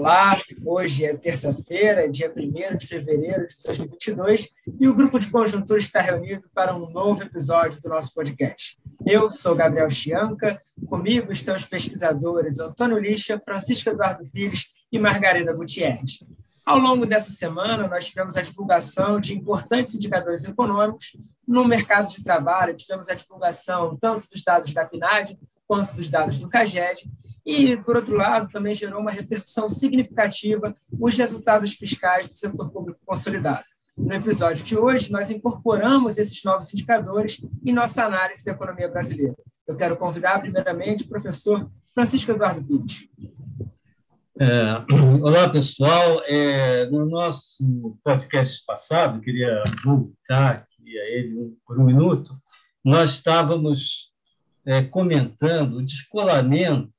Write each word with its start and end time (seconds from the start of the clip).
Olá, 0.00 0.40
hoje 0.64 1.04
é 1.04 1.14
terça-feira, 1.14 2.08
dia 2.08 2.32
1 2.34 2.78
de 2.78 2.86
fevereiro 2.86 3.46
de 3.46 3.54
2022, 3.62 4.48
e 4.80 4.88
o 4.88 4.94
Grupo 4.94 5.18
de 5.18 5.28
Conjuntura 5.28 5.78
está 5.78 6.00
reunido 6.00 6.48
para 6.54 6.74
um 6.74 6.88
novo 6.88 7.22
episódio 7.22 7.82
do 7.82 7.90
nosso 7.90 8.14
podcast. 8.14 8.78
Eu 9.06 9.28
sou 9.28 9.54
Gabriel 9.54 9.90
Chianca, 9.90 10.58
comigo 10.88 11.30
estão 11.30 11.54
os 11.54 11.66
pesquisadores 11.66 12.58
Antônio 12.58 12.98
Lixa, 12.98 13.38
Francisco 13.44 13.90
Eduardo 13.90 14.26
Pires 14.32 14.68
e 14.90 14.98
Margarida 14.98 15.52
Gutierrez. 15.52 16.24
Ao 16.64 16.78
longo 16.78 17.04
dessa 17.04 17.28
semana, 17.28 17.86
nós 17.86 18.06
tivemos 18.06 18.38
a 18.38 18.42
divulgação 18.42 19.20
de 19.20 19.36
importantes 19.36 19.94
indicadores 19.94 20.46
econômicos 20.46 21.14
no 21.46 21.62
mercado 21.62 22.10
de 22.10 22.24
trabalho, 22.24 22.74
tivemos 22.74 23.10
a 23.10 23.14
divulgação 23.14 23.98
tanto 24.00 24.26
dos 24.30 24.42
dados 24.42 24.72
da 24.72 24.86
PNAD 24.86 25.38
quanto 25.68 25.94
dos 25.94 26.08
dados 26.08 26.38
do 26.38 26.48
CAGED, 26.48 27.08
e, 27.44 27.76
por 27.78 27.96
outro 27.96 28.16
lado, 28.16 28.48
também 28.50 28.74
gerou 28.74 29.00
uma 29.00 29.10
repercussão 29.10 29.68
significativa 29.68 30.74
os 30.92 31.16
resultados 31.16 31.72
fiscais 31.72 32.28
do 32.28 32.34
setor 32.34 32.70
público 32.70 33.00
consolidado. 33.04 33.64
No 33.96 34.14
episódio 34.14 34.64
de 34.64 34.76
hoje, 34.76 35.12
nós 35.12 35.30
incorporamos 35.30 36.16
esses 36.16 36.42
novos 36.44 36.72
indicadores 36.72 37.40
em 37.64 37.72
nossa 37.72 38.04
análise 38.04 38.44
da 38.44 38.52
economia 38.52 38.88
brasileira. 38.88 39.36
Eu 39.66 39.76
quero 39.76 39.96
convidar, 39.96 40.40
primeiramente, 40.40 41.04
o 41.04 41.08
professor 41.08 41.70
Francisco 41.94 42.30
Eduardo 42.30 42.64
Pires. 42.64 43.08
É, 44.38 44.72
olá, 45.22 45.48
pessoal. 45.50 46.22
É, 46.24 46.86
no 46.86 47.04
nosso 47.04 47.98
podcast 48.02 48.64
passado, 48.64 49.20
queria 49.20 49.62
voltar 49.84 50.50
aqui 50.52 50.98
a 50.98 51.04
ele 51.10 51.54
por 51.66 51.78
um 51.78 51.84
minuto, 51.84 52.34
nós 52.82 53.10
estávamos 53.10 54.10
é, 54.64 54.82
comentando 54.82 55.76
o 55.76 55.84
descolamento 55.84 56.90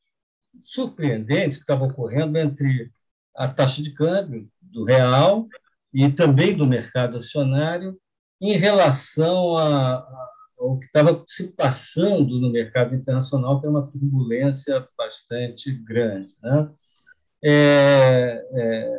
surpreendente 0.72 1.58
que 1.58 1.64
estava 1.64 1.84
ocorrendo 1.84 2.38
entre 2.38 2.92
a 3.36 3.48
taxa 3.48 3.82
de 3.84 3.94
câmbio 3.94 4.50
do 4.62 4.86
real 4.86 5.48
e 5.94 6.10
também 6.10 6.56
do 6.56 6.66
mercado 6.66 7.18
acionário 7.18 8.00
em 8.40 8.54
relação 8.54 9.58
a, 9.58 9.96
a, 9.96 10.30
ao 10.58 10.80
que 10.80 10.86
estava 10.86 11.24
se 11.28 11.52
passando 11.52 12.40
no 12.40 12.50
mercado 12.52 12.96
internacional, 12.96 13.60
que 13.60 13.68
é 13.68 13.70
uma 13.70 13.92
turbulência 13.92 14.88
bastante 14.98 15.72
grande. 15.72 16.34
Né? 16.42 16.72
É, 17.44 18.48
é, 18.54 18.98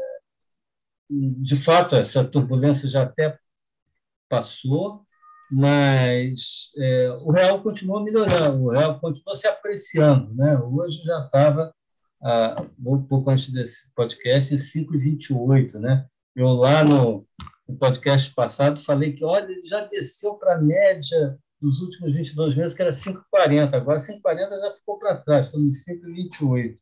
de 1.08 1.56
fato, 1.56 1.96
essa 1.96 2.22
turbulência 2.22 2.88
já 2.88 3.02
até 3.02 3.38
passou, 4.28 5.06
mas 5.52 6.70
é, 6.78 7.10
o 7.20 7.30
real 7.30 7.62
continuou 7.62 8.02
melhorando, 8.02 8.64
o 8.64 8.70
real 8.70 8.98
continuou 8.98 9.34
se 9.34 9.46
apreciando. 9.46 10.34
Né? 10.34 10.58
Hoje 10.58 11.02
já 11.04 11.26
estava, 11.26 11.74
ah, 12.22 12.64
um 12.82 13.02
pouco 13.02 13.28
antes 13.30 13.52
desse 13.52 13.92
podcast, 13.94 14.54
em 14.54 14.56
5,28. 14.56 15.74
Né? 15.74 16.06
Eu 16.34 16.48
lá 16.48 16.82
no, 16.82 17.26
no, 17.68 17.76
podcast 17.76 18.34
passado 18.34 18.80
falei 18.80 19.12
que, 19.12 19.24
olha, 19.26 19.44
ele 19.44 19.60
já 19.60 19.84
desceu 19.84 20.36
para 20.36 20.54
a 20.54 20.60
média 20.60 21.38
dos 21.60 21.82
últimos 21.82 22.14
22 22.14 22.54
meses, 22.54 22.74
que 22.74 22.80
era 22.80 22.90
5,40. 22.90 23.74
Agora 23.74 23.98
5,40 23.98 24.50
já 24.58 24.74
ficou 24.74 24.98
para 24.98 25.18
trás, 25.18 25.46
estamos 25.46 25.86
em 25.86 26.00
5,28. 26.00 26.76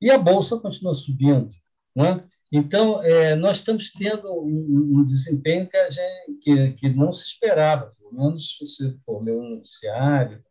E 0.00 0.10
a 0.12 0.16
Bolsa 0.16 0.56
continua 0.58 0.94
subindo. 0.94 1.50
Né? 1.94 2.24
Então, 2.52 3.02
é, 3.02 3.36
nós 3.36 3.58
estamos 3.58 3.92
tendo 3.92 4.28
um, 4.42 4.98
um 4.98 5.04
desempenho 5.04 5.68
que, 5.68 5.90
gente, 5.90 6.38
que, 6.40 6.72
que, 6.72 6.88
não 6.88 7.12
se 7.12 7.26
esperava, 7.26 7.92
pelo 7.96 8.12
menos 8.12 8.58
se 8.62 8.92
for 9.04 9.22
ler 9.22 9.36
um 9.36 9.56
noticiário 9.56 10.42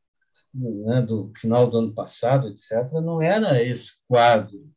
né, 0.53 1.01
do 1.01 1.31
final 1.37 1.69
do 1.69 1.77
ano 1.77 1.93
passado, 1.93 2.47
etc., 2.47 2.91
não 3.03 3.21
era 3.21 3.61
esse 3.61 3.93
quadro 4.07 4.71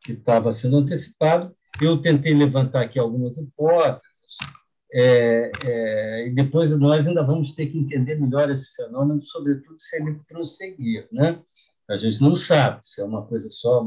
que 0.00 0.12
estava 0.12 0.52
sendo 0.52 0.78
antecipado. 0.78 1.54
Eu 1.80 2.00
tentei 2.00 2.34
levantar 2.34 2.82
aqui 2.82 2.98
algumas 2.98 3.38
hipóteses, 3.38 4.36
é, 4.92 5.52
é, 5.64 6.26
e 6.26 6.34
depois 6.34 6.76
nós 6.78 7.06
ainda 7.06 7.22
vamos 7.22 7.52
ter 7.52 7.66
que 7.66 7.78
entender 7.78 8.16
melhor 8.16 8.50
esse 8.50 8.74
fenômeno, 8.74 9.20
sobretudo 9.20 9.78
se 9.78 9.96
ele 9.96 10.18
prosseguir. 10.26 11.06
Né? 11.12 11.40
A 11.88 11.96
gente 11.96 12.20
não 12.20 12.34
sabe 12.34 12.84
se 12.84 13.00
é 13.00 13.04
uma 13.04 13.24
coisa 13.24 13.48
só 13.50 13.86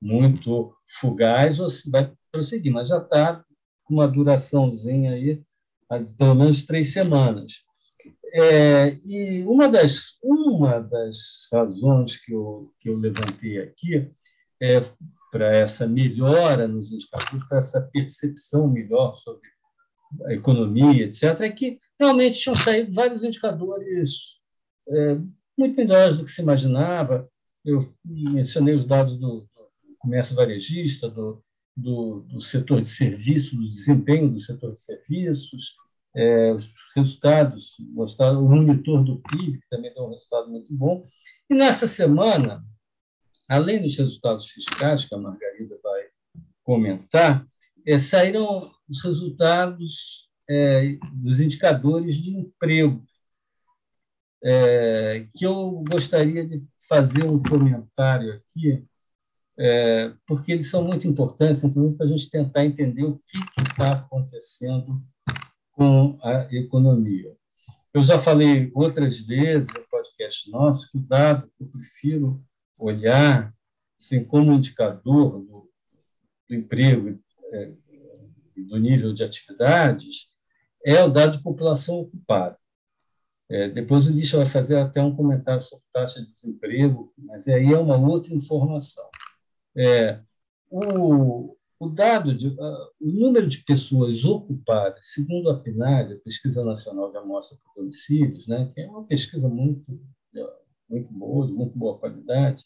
muito 0.00 0.74
fugaz 1.00 1.58
ou 1.58 1.68
se 1.68 1.90
vai 1.90 2.12
prosseguir, 2.30 2.72
mas 2.72 2.88
já 2.88 2.98
está 2.98 3.44
com 3.84 3.94
uma 3.94 4.08
duraçãozinha 4.08 5.12
aí, 5.12 5.42
pelo 6.16 6.34
menos 6.34 6.64
três 6.64 6.92
semanas. 6.92 7.64
É, 8.32 8.98
e 9.04 9.44
uma 9.44 9.68
das, 9.68 10.18
uma 10.22 10.80
das 10.80 11.48
razões 11.52 12.16
que 12.16 12.32
eu, 12.32 12.72
que 12.78 12.88
eu 12.88 12.98
levantei 12.98 13.58
aqui 13.58 14.10
é 14.60 14.80
para 15.30 15.54
essa 15.56 15.86
melhora 15.86 16.66
nos 16.66 16.92
indicadores, 16.92 17.44
para 17.48 17.58
essa 17.58 17.80
percepção 17.92 18.68
melhor 18.68 19.16
sobre 19.16 19.48
a 20.26 20.34
economia, 20.34 21.04
etc., 21.04 21.40
é 21.40 21.50
que 21.50 21.78
realmente 21.98 22.38
tinham 22.38 22.56
saído 22.56 22.92
vários 22.92 23.22
indicadores 23.22 24.40
é, 24.88 25.18
muito 25.58 25.76
melhores 25.76 26.18
do 26.18 26.24
que 26.24 26.30
se 26.30 26.42
imaginava. 26.42 27.28
Eu 27.64 27.92
mencionei 28.04 28.74
os 28.74 28.86
dados 28.86 29.18
do, 29.18 29.48
comércio 30.06 30.36
varejista, 30.36 31.10
do, 31.10 31.42
do, 31.76 32.20
do, 32.20 32.40
setor 32.40 32.80
de 32.80 32.88
serviços, 32.88 33.52
do 33.52 33.68
desempenho 33.68 34.30
do 34.30 34.38
setor 34.38 34.72
de 34.72 34.80
serviços, 34.80 35.74
é, 36.14 36.52
os 36.52 36.72
resultados 36.94 37.74
mostraram, 37.92 38.44
o 38.44 38.48
monitor 38.48 39.04
do 39.04 39.20
PIB, 39.20 39.58
que 39.58 39.68
também 39.68 39.92
deu 39.92 40.04
um 40.04 40.10
resultado 40.10 40.48
muito 40.48 40.72
bom. 40.72 41.02
E 41.50 41.54
nessa 41.54 41.88
semana, 41.88 42.64
além 43.48 43.82
dos 43.82 43.96
resultados 43.96 44.48
fiscais, 44.48 45.04
que 45.04 45.14
a 45.14 45.18
Margarida 45.18 45.76
vai 45.82 46.02
comentar, 46.62 47.44
é, 47.84 47.98
saíram 47.98 48.70
os 48.88 49.02
resultados 49.02 50.28
é, 50.48 50.96
dos 51.12 51.40
indicadores 51.40 52.16
de 52.16 52.30
emprego, 52.30 53.04
é, 54.44 55.26
que 55.34 55.44
eu 55.44 55.82
gostaria 55.90 56.46
de 56.46 56.64
fazer 56.88 57.24
um 57.24 57.42
comentário 57.42 58.32
aqui 58.32 58.86
é, 59.58 60.12
porque 60.26 60.52
eles 60.52 60.70
são 60.70 60.84
muito 60.84 61.06
importantes, 61.06 61.64
inclusive, 61.64 61.96
para 61.96 62.06
a 62.06 62.08
gente 62.08 62.30
tentar 62.30 62.64
entender 62.64 63.04
o 63.04 63.18
que 63.26 63.38
está 63.70 63.90
acontecendo 63.90 65.02
com 65.72 66.18
a 66.22 66.48
economia. 66.52 67.34
Eu 67.92 68.02
já 68.02 68.18
falei 68.18 68.70
outras 68.74 69.18
vezes 69.18 69.68
no 69.74 69.82
podcast 69.88 70.50
nosso 70.50 70.90
que 70.90 70.98
o 70.98 71.00
dado 71.00 71.50
que 71.56 71.64
eu 71.64 71.68
prefiro 71.68 72.44
olhar 72.78 73.54
assim, 73.98 74.22
como 74.22 74.52
indicador 74.52 75.40
do, 75.40 75.70
do 76.48 76.54
emprego 76.54 77.18
é, 77.52 77.72
do 78.56 78.76
nível 78.78 79.12
de 79.12 79.24
atividades 79.24 80.28
é 80.84 81.02
o 81.02 81.08
dado 81.08 81.38
de 81.38 81.42
população 81.42 82.00
ocupada. 82.00 82.58
É, 83.48 83.68
depois 83.68 84.06
o 84.06 84.10
Lixa 84.10 84.36
vai 84.36 84.46
fazer 84.46 84.76
até 84.76 85.00
um 85.00 85.14
comentário 85.14 85.62
sobre 85.62 85.84
taxa 85.92 86.20
de 86.20 86.30
desemprego, 86.30 87.12
mas 87.16 87.46
aí 87.46 87.72
é 87.72 87.78
uma 87.78 87.96
outra 87.96 88.34
informação. 88.34 89.08
É, 89.76 90.20
o, 90.70 91.56
o 91.78 91.88
dado, 91.88 92.34
de, 92.34 92.48
o 92.48 93.06
número 93.06 93.46
de 93.46 93.58
pessoas 93.58 94.24
ocupadas, 94.24 95.06
segundo 95.12 95.50
a 95.50 95.58
PNAD, 95.58 96.14
a 96.14 96.18
Pesquisa 96.20 96.64
Nacional 96.64 97.10
de 97.10 97.18
Amostra 97.18 97.58
por 97.62 97.82
Domicílios, 97.82 98.46
né, 98.46 98.70
que 98.74 98.80
é 98.80 98.88
uma 98.88 99.04
pesquisa 99.04 99.48
muito, 99.48 99.84
muito 100.88 101.12
boa, 101.12 101.46
de 101.46 101.52
muito 101.52 101.78
boa 101.78 101.98
qualidade, 101.98 102.64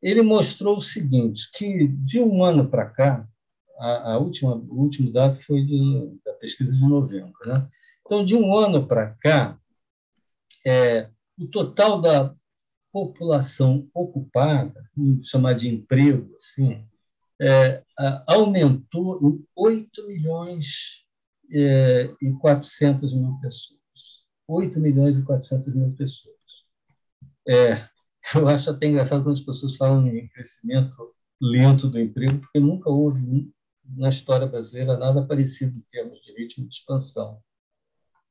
ele 0.00 0.22
mostrou 0.22 0.78
o 0.78 0.82
seguinte, 0.82 1.50
que 1.54 1.88
de 1.88 2.20
um 2.20 2.42
ano 2.42 2.68
para 2.68 2.86
cá, 2.86 3.28
a, 3.78 4.12
a, 4.12 4.18
última, 4.18 4.54
o 4.54 4.80
último 4.80 5.10
dado 5.10 5.36
foi 5.42 5.62
de, 5.62 6.18
da 6.24 6.32
pesquisa 6.34 6.76
de 6.76 6.86
novembro, 6.86 7.34
né? 7.44 7.68
então, 8.02 8.24
de 8.24 8.36
um 8.36 8.56
ano 8.56 8.86
para 8.86 9.14
cá, 9.20 9.58
é, 10.66 11.10
o 11.38 11.46
total 11.46 12.00
da 12.00 12.34
população 12.94 13.90
ocupada, 13.92 14.88
chamar 15.24 15.54
de 15.54 15.68
emprego, 15.68 16.32
assim, 16.36 16.86
é, 17.42 17.82
aumentou 18.24 19.18
em 19.20 19.44
8 19.56 20.06
milhões 20.06 21.02
é, 21.52 22.14
e 22.22 22.30
400 22.34 23.12
mil 23.12 23.36
pessoas. 23.40 23.80
8 24.46 24.78
milhões 24.78 25.18
e 25.18 25.24
400 25.24 25.74
mil 25.74 25.90
pessoas. 25.96 26.36
É, 27.48 27.84
eu 28.38 28.46
acho 28.46 28.70
até 28.70 28.86
engraçado 28.86 29.24
quando 29.24 29.38
as 29.38 29.44
pessoas 29.44 29.74
falam 29.74 30.06
em 30.06 30.28
crescimento 30.28 31.12
lento 31.42 31.88
do 31.88 31.98
emprego, 31.98 32.38
porque 32.38 32.60
nunca 32.60 32.88
houve 32.88 33.52
na 33.84 34.08
história 34.08 34.46
brasileira 34.46 34.96
nada 34.96 35.26
parecido 35.26 35.76
em 35.76 35.84
termos 35.90 36.22
de 36.22 36.32
ritmo 36.32 36.68
de 36.68 36.76
expansão. 36.76 37.42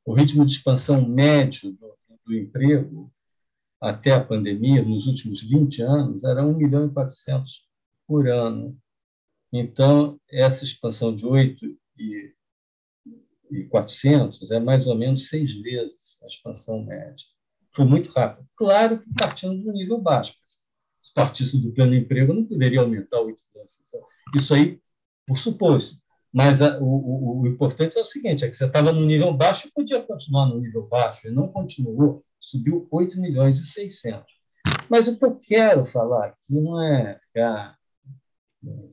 O 0.05 0.13
ritmo 0.13 0.45
de 0.45 0.53
expansão 0.53 1.05
médio 1.05 1.73
do, 1.73 1.97
do 2.25 2.33
emprego 2.33 3.11
até 3.83 4.13
a 4.13 4.23
pandemia, 4.23 4.81
nos 4.81 5.07
últimos 5.07 5.41
20 5.41 5.81
anos, 5.81 6.23
era 6.23 6.45
1 6.45 6.53
milhão 6.53 6.87
e 6.87 6.89
400 6.89 7.67
por 8.07 8.29
ano. 8.29 8.77
Então, 9.51 10.17
essa 10.31 10.63
expansão 10.63 11.13
de 11.13 11.25
8 11.25 11.65
e, 11.99 12.33
e 13.51 13.63
400 13.65 14.51
é 14.51 14.59
mais 14.59 14.87
ou 14.87 14.95
menos 14.95 15.27
seis 15.27 15.53
vezes 15.61 16.17
a 16.23 16.27
expansão 16.27 16.81
média. 16.85 17.25
Foi 17.75 17.83
muito 17.83 18.09
rápido. 18.09 18.47
Claro 18.55 18.99
que 18.99 19.13
partindo 19.19 19.61
de 19.61 19.69
um 19.69 19.73
nível 19.73 19.99
baixo. 19.99 20.33
Se 21.01 21.13
partisse 21.13 21.61
do 21.61 21.73
pleno 21.73 21.93
emprego, 21.93 22.33
não 22.33 22.45
poderia 22.45 22.79
aumentar 22.79 23.19
8 23.19 23.43
milhões. 23.53 23.83
Isso 24.33 24.55
aí, 24.55 24.79
por 25.27 25.37
suposto. 25.37 25.97
Mas 26.31 26.61
a, 26.61 26.79
o, 26.79 26.85
o, 26.85 27.41
o, 27.41 27.47
importante 27.47 27.97
é 27.97 28.01
o 28.01 28.05
seguinte: 28.05 28.45
é 28.45 28.49
que 28.49 28.55
você 28.55 28.65
estava 28.65 28.93
no 28.93 29.05
nível 29.05 29.33
baixo 29.33 29.67
e 29.67 29.71
podia 29.71 30.01
continuar 30.01 30.45
no 30.45 30.59
nível 30.59 30.87
baixo, 30.87 31.27
e 31.27 31.31
não 31.31 31.49
continuou, 31.49 32.23
subiu 32.43 32.87
8 32.91 33.19
milhões 33.19 33.57
e 33.57 33.65
600. 33.65 34.25
Mas 34.89 35.07
o 35.07 35.17
que 35.17 35.25
eu 35.25 35.39
quero 35.39 35.85
falar 35.85 36.27
aqui 36.27 36.53
não 36.53 36.81
é 36.81 37.17
ficar 37.17 37.77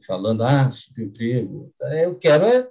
falando, 0.06 0.43
ah, 0.43 0.70
subemprego. 0.70 1.73
Eu 1.81 2.19
quero 2.19 2.44
é 2.44 2.69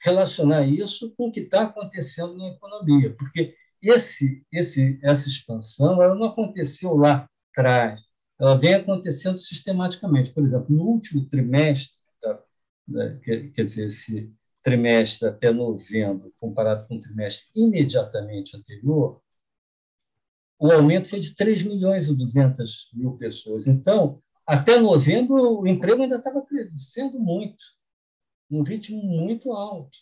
relacionar 0.00 0.62
isso 0.62 1.12
com 1.16 1.28
o 1.28 1.32
que 1.32 1.40
está 1.40 1.62
acontecendo 1.62 2.36
na 2.36 2.48
economia, 2.48 3.14
porque 3.14 3.54
esse, 3.82 4.44
esse, 4.52 4.98
essa 5.02 5.28
expansão 5.28 6.02
ela 6.02 6.14
não 6.14 6.28
aconteceu 6.28 6.96
lá 6.96 7.28
atrás, 7.50 8.00
ela 8.38 8.56
vem 8.56 8.74
acontecendo 8.74 9.38
sistematicamente. 9.38 10.32
Por 10.32 10.44
exemplo, 10.44 10.74
no 10.74 10.84
último 10.84 11.26
trimestre, 11.26 11.96
quer 13.22 13.64
dizer, 13.64 13.86
esse 13.86 14.32
trimestre 14.62 15.28
até 15.28 15.52
novembro, 15.52 16.32
comparado 16.38 16.86
com 16.86 16.96
o 16.96 17.00
trimestre 17.00 17.48
imediatamente 17.56 18.56
anterior, 18.56 19.20
o 20.58 20.70
aumento 20.72 21.08
foi 21.08 21.20
de 21.20 21.34
3 21.34 21.62
milhões 21.62 22.08
e 22.08 22.16
200 22.16 22.90
mil 22.94 23.12
pessoas. 23.16 23.66
Então, 23.66 24.20
até 24.46 24.78
novembro, 24.78 25.60
o 25.60 25.66
emprego 25.66 26.02
ainda 26.02 26.16
estava 26.16 26.42
crescendo 26.42 27.18
muito, 27.18 27.64
um 28.50 28.62
ritmo 28.62 29.02
muito 29.02 29.52
alto. 29.52 29.96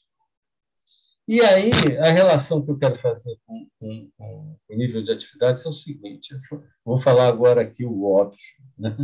E 1.28 1.40
aí, 1.40 1.72
a 1.98 2.10
relação 2.10 2.64
que 2.64 2.70
eu 2.70 2.78
quero 2.78 2.96
fazer 3.00 3.36
com, 3.44 3.68
com, 3.80 4.10
com 4.16 4.56
o 4.70 4.76
nível 4.76 5.02
de 5.02 5.10
atividades 5.10 5.66
é 5.66 5.68
o 5.68 5.72
seguinte: 5.72 6.36
vou 6.84 6.98
falar 6.98 7.26
agora 7.26 7.62
aqui 7.62 7.84
o 7.84 8.04
óbvio. 8.04 8.38
Né? 8.78 8.96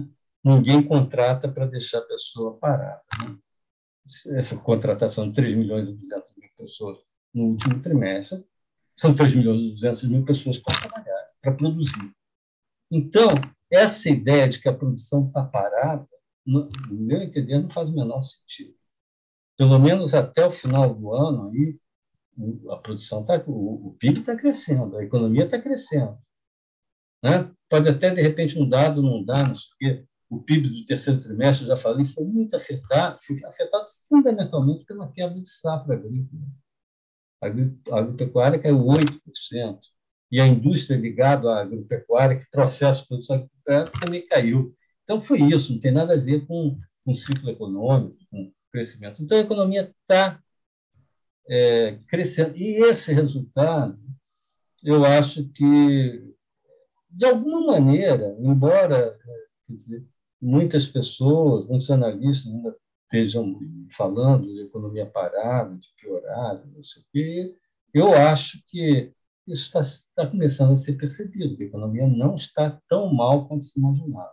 Ninguém 0.44 0.82
contrata 0.82 1.48
para 1.48 1.66
deixar 1.66 1.98
a 1.98 2.06
pessoa 2.06 2.56
parada. 2.58 3.02
Né? 3.24 3.36
Essa 4.38 4.56
contratação 4.56 5.28
de 5.28 5.34
3 5.34 5.54
milhões 5.54 5.88
e 5.88 5.92
200 5.92 6.36
mil 6.36 6.50
pessoas 6.56 6.98
no 7.34 7.44
último 7.44 7.80
trimestre, 7.80 8.44
são 8.94 9.14
3 9.14 9.34
milhões 9.34 9.60
e 9.60 9.74
200 9.74 10.04
mil 10.04 10.24
pessoas 10.24 10.58
para 10.58 10.78
trabalhar, 10.78 11.30
para 11.42 11.52
produzir. 11.52 12.14
Então, 12.90 13.34
essa 13.70 14.08
ideia 14.08 14.48
de 14.48 14.60
que 14.60 14.68
a 14.68 14.72
produção 14.72 15.26
está 15.26 15.44
parada, 15.44 16.06
no 16.46 16.68
meu 16.90 17.22
entender, 17.22 17.58
não 17.58 17.68
faz 17.68 17.90
o 17.90 17.94
menor 17.94 18.22
sentido. 18.22 18.74
Pelo 19.56 19.78
menos 19.78 20.14
até 20.14 20.46
o 20.46 20.50
final 20.50 20.94
do 20.94 21.12
ano, 21.12 21.50
aí, 21.50 21.78
a 22.70 22.76
produção 22.76 23.20
está, 23.20 23.42
o, 23.46 23.88
o 23.88 23.96
PIB 23.98 24.20
está 24.20 24.36
crescendo, 24.36 24.96
a 24.96 25.04
economia 25.04 25.44
está 25.44 25.60
crescendo. 25.60 26.18
Né? 27.22 27.50
Pode 27.68 27.88
até, 27.88 28.10
de 28.10 28.20
repente, 28.20 28.58
um 28.58 28.68
dado 28.68 29.02
não 29.02 29.24
dar, 29.24 29.48
não 29.48 29.54
sei 29.54 29.70
o 29.70 29.76
quê. 29.78 30.06
O 30.28 30.42
PIB 30.42 30.68
do 30.68 30.86
terceiro 30.86 31.20
trimestre, 31.20 31.66
já 31.66 31.76
falei, 31.76 32.04
foi 32.06 32.24
muito 32.24 32.56
afetado, 32.56 33.18
foi 33.20 33.44
afetado 33.44 33.84
fundamentalmente 34.08 34.84
pela 34.84 35.10
quebra 35.12 35.38
de 35.38 35.48
safra 35.48 35.94
agrícola. 35.94 36.42
A 37.40 37.98
agropecuária 37.98 38.58
caiu 38.58 38.78
8% 38.78 39.78
e 40.32 40.40
a 40.40 40.46
indústria 40.46 40.96
ligada 40.96 41.50
à 41.50 41.60
agropecuária, 41.60 42.38
que 42.38 42.50
processa 42.50 43.04
produção 43.04 43.36
agropecuária, 43.36 43.92
também 44.00 44.26
caiu. 44.26 44.74
Então, 45.04 45.20
foi 45.20 45.42
isso, 45.42 45.74
não 45.74 45.78
tem 45.78 45.92
nada 45.92 46.14
a 46.14 46.18
ver 46.18 46.46
com, 46.46 46.78
com 47.04 47.14
ciclo 47.14 47.50
econômico, 47.50 48.16
com 48.30 48.50
crescimento. 48.72 49.22
Então, 49.22 49.36
a 49.36 49.42
economia 49.42 49.82
está 49.82 50.40
é, 51.46 51.98
crescendo. 52.08 52.56
E 52.56 52.82
esse 52.82 53.12
resultado, 53.12 53.98
eu 54.82 55.04
acho 55.04 55.46
que, 55.50 56.34
de 57.10 57.26
alguma 57.26 57.66
maneira, 57.66 58.34
embora 58.40 59.18
dizer, 59.68 60.02
muitas 60.40 60.86
pessoas, 60.86 61.66
muitos 61.66 61.90
analistas 61.90 62.50
ainda 62.50 62.74
estejam 63.02 63.60
falando 63.90 64.46
de 64.46 64.62
economia 64.62 65.04
parada, 65.04 65.76
de 65.76 65.88
piorada, 66.00 66.64
não 66.74 66.82
sei 66.82 67.02
o 67.02 67.06
quê, 67.12 67.56
eu 67.92 68.14
acho 68.14 68.62
que 68.66 69.12
isso 69.46 69.66
está, 69.66 69.80
está 69.80 70.26
começando 70.26 70.72
a 70.72 70.76
ser 70.76 70.94
percebido, 70.94 71.56
que 71.56 71.64
a 71.64 71.66
economia 71.66 72.06
não 72.06 72.34
está 72.34 72.80
tão 72.88 73.12
mal 73.12 73.48
quanto 73.48 73.64
se 73.64 73.78
imaginava. 73.78 74.32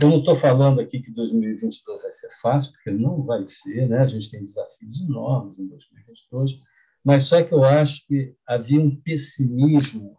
Eu 0.00 0.10
não 0.10 0.18
estou 0.18 0.36
falando 0.36 0.80
aqui 0.80 1.00
que 1.00 1.12
2022 1.12 2.02
vai 2.02 2.12
ser 2.12 2.30
fácil, 2.40 2.72
porque 2.72 2.90
não 2.90 3.22
vai 3.22 3.46
ser, 3.46 3.88
né? 3.88 4.00
a 4.00 4.06
gente 4.06 4.30
tem 4.30 4.40
desafios 4.40 5.00
enormes 5.00 5.58
em 5.58 5.66
2022, 5.66 6.60
mas 7.04 7.24
só 7.24 7.42
que 7.42 7.52
eu 7.52 7.64
acho 7.64 8.06
que 8.06 8.34
havia 8.46 8.80
um 8.80 8.94
pessimismo 8.94 10.18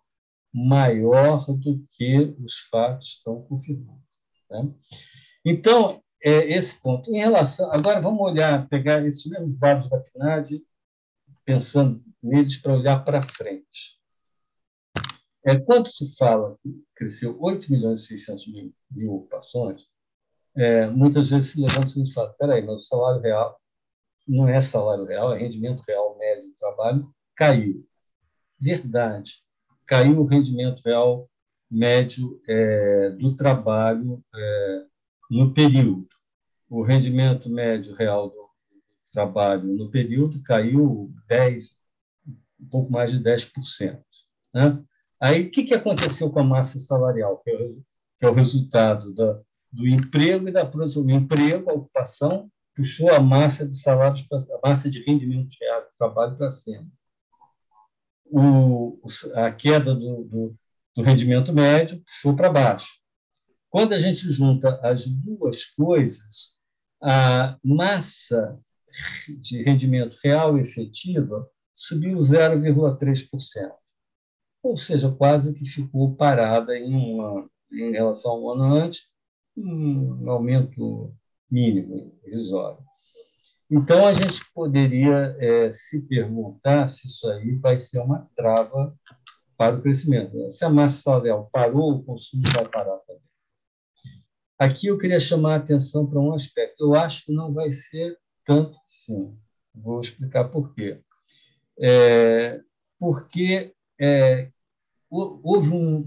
maior 0.53 1.45
do 1.53 1.85
que 1.91 2.35
os 2.43 2.57
fatos 2.71 3.17
estão 3.17 3.41
confirmando. 3.43 4.01
Né? 4.49 4.73
Então, 5.45 6.01
é 6.21 6.51
esse 6.51 6.81
ponto. 6.81 7.09
Em 7.09 7.17
relação. 7.17 7.71
Agora, 7.71 8.01
vamos 8.01 8.19
olhar, 8.21 8.67
pegar 8.67 9.05
esses 9.05 9.25
mesmos 9.25 9.57
dados 9.57 9.89
da 9.89 9.99
PNAD, 9.99 10.61
pensando 11.45 12.03
neles 12.21 12.57
para 12.57 12.73
olhar 12.73 13.03
para 13.03 13.27
frente. 13.29 13.98
É, 15.49 15.59
quando 15.59 15.87
se 15.87 16.15
fala 16.15 16.55
que 16.61 16.83
cresceu 16.93 17.35
8 17.41 17.71
milhões 17.71 18.01
e 18.03 18.07
600 18.09 18.47
mil, 18.53 18.73
mil 18.91 19.13
ocupações, 19.15 19.81
é, 20.55 20.85
muitas 20.87 21.31
vezes 21.31 21.53
se 21.53 21.59
levanta 21.59 21.87
e 21.97 22.13
fala, 22.13 22.35
peraí, 22.37 22.61
mas 22.61 22.75
o 22.75 22.85
salário 22.85 23.19
real 23.19 23.59
não 24.27 24.47
é 24.47 24.61
salário 24.61 25.05
real, 25.05 25.33
é 25.33 25.39
rendimento 25.39 25.81
real 25.87 26.15
médio 26.19 26.49
do 26.49 26.53
trabalho, 26.53 27.11
caiu. 27.35 27.83
Verdade, 28.59 29.41
caiu 29.87 30.19
o 30.19 30.25
rendimento 30.25 30.83
real 30.85 31.27
médio 31.69 32.39
é, 32.47 33.09
do 33.11 33.35
trabalho 33.35 34.23
é, 34.35 34.85
no 35.31 35.51
período. 35.51 36.07
O 36.69 36.83
rendimento 36.83 37.49
médio 37.49 37.95
real 37.95 38.29
do 38.29 38.49
trabalho 39.11 39.63
no 39.63 39.89
período 39.89 40.43
caiu 40.43 41.11
10, 41.27 41.75
um 42.59 42.67
pouco 42.69 42.91
mais 42.91 43.09
de 43.09 43.19
10%. 43.19 43.99
Né? 44.53 44.83
Aí, 45.21 45.43
o 45.43 45.51
que, 45.51 45.63
que 45.63 45.73
aconteceu 45.73 46.31
com 46.31 46.39
a 46.39 46.43
massa 46.43 46.79
salarial, 46.79 47.37
que 47.39 47.49
é 47.49 47.55
o, 47.55 47.83
que 48.17 48.25
é 48.25 48.29
o 48.29 48.33
resultado 48.33 49.13
do 49.71 49.87
emprego 49.87 50.47
e 50.47 50.51
da 50.51 50.65
produção? 50.65 51.03
O 51.03 51.11
emprego, 51.11 51.69
a 51.69 51.73
ocupação, 51.73 52.49
puxou 52.75 53.11
a 53.11 53.19
massa 53.19 53.67
de 53.67 53.75
salários, 53.75 54.21
pra, 54.21 54.37
a 54.37 54.69
massa 54.69 54.89
de 54.89 55.01
rendimento 55.03 55.49
real 55.59 55.81
do 55.81 55.87
trabalho 55.97 56.37
para 56.37 56.51
cima. 56.51 56.87
O, 58.25 58.99
a 59.35 59.51
queda 59.51 59.93
do, 59.93 60.23
do, 60.23 60.55
do 60.95 61.01
rendimento 61.03 61.51
médio 61.51 62.01
puxou 62.01 62.35
para 62.35 62.49
baixo. 62.49 62.99
Quando 63.69 63.93
a 63.93 63.99
gente 63.99 64.29
junta 64.29 64.79
as 64.81 65.05
duas 65.05 65.65
coisas, 65.65 66.53
a 67.01 67.57
massa 67.63 68.57
de 69.39 69.61
rendimento 69.63 70.17
real 70.23 70.57
e 70.57 70.61
efetiva 70.61 71.47
subiu 71.75 72.17
0,3% 72.17 73.78
ou 74.61 74.77
seja, 74.77 75.11
quase 75.11 75.53
que 75.53 75.65
ficou 75.65 76.15
parada 76.15 76.77
em, 76.77 76.93
uma, 76.93 77.49
em 77.71 77.91
relação 77.91 78.31
a 78.31 78.39
um 78.39 78.49
ano 78.49 78.75
antes, 78.75 79.07
um 79.57 80.29
aumento 80.29 81.13
mínimo, 81.49 82.17
irrisório. 82.25 82.79
Então, 83.71 84.05
a 84.05 84.13
gente 84.13 84.41
poderia 84.53 85.35
é, 85.39 85.71
se 85.71 86.01
perguntar 86.01 86.87
se 86.87 87.07
isso 87.07 87.27
aí 87.29 87.55
vai 87.55 87.77
ser 87.77 87.99
uma 87.99 88.27
trava 88.35 88.95
para 89.55 89.75
o 89.75 89.81
crescimento. 89.81 90.49
Se 90.49 90.65
a 90.65 90.69
massa 90.69 91.01
salarial 91.01 91.49
parou, 91.51 91.91
o 91.91 92.03
consumo 92.03 92.41
vai 92.55 92.67
parar 92.67 92.97
também. 92.99 93.21
Aqui 94.57 94.87
eu 94.87 94.97
queria 94.97 95.19
chamar 95.19 95.53
a 95.53 95.57
atenção 95.57 96.07
para 96.07 96.19
um 96.19 96.33
aspecto. 96.33 96.83
Eu 96.83 96.95
acho 96.95 97.25
que 97.25 97.31
não 97.31 97.53
vai 97.53 97.71
ser 97.71 98.17
tanto 98.43 98.77
assim. 98.85 99.37
Vou 99.73 100.01
explicar 100.01 100.49
por 100.49 100.73
quê. 100.73 100.99
É, 101.79 102.59
porque 102.99 103.73
é, 103.99 104.51
houve 105.09 105.69
um, 105.71 106.03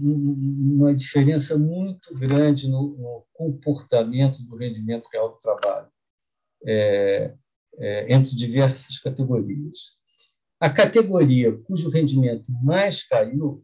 uma 0.75 0.95
diferença 0.95 1.57
muito 1.57 2.13
grande 2.17 2.67
no, 2.67 2.95
no, 2.97 3.25
comportamento 3.33 4.41
do 4.43 4.55
rendimento 4.55 5.07
real 5.11 5.29
do 5.29 5.39
trabalho 5.39 5.87
é, 6.65 7.33
é, 7.77 8.13
entre 8.13 8.35
diversas 8.35 8.97
categorias. 8.99 9.97
A 10.59 10.69
categoria 10.69 11.51
cujo 11.51 11.89
rendimento 11.89 12.45
mais 12.63 13.03
caiu, 13.03 13.61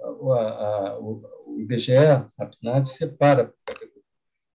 a, 0.00 0.38
a, 0.38 0.98
o 0.98 1.60
IBGE, 1.60 1.96
a 1.96 2.46
PNAD, 2.46 2.88
separa 2.88 3.42
a 3.42 3.72
categoria. 3.72 4.02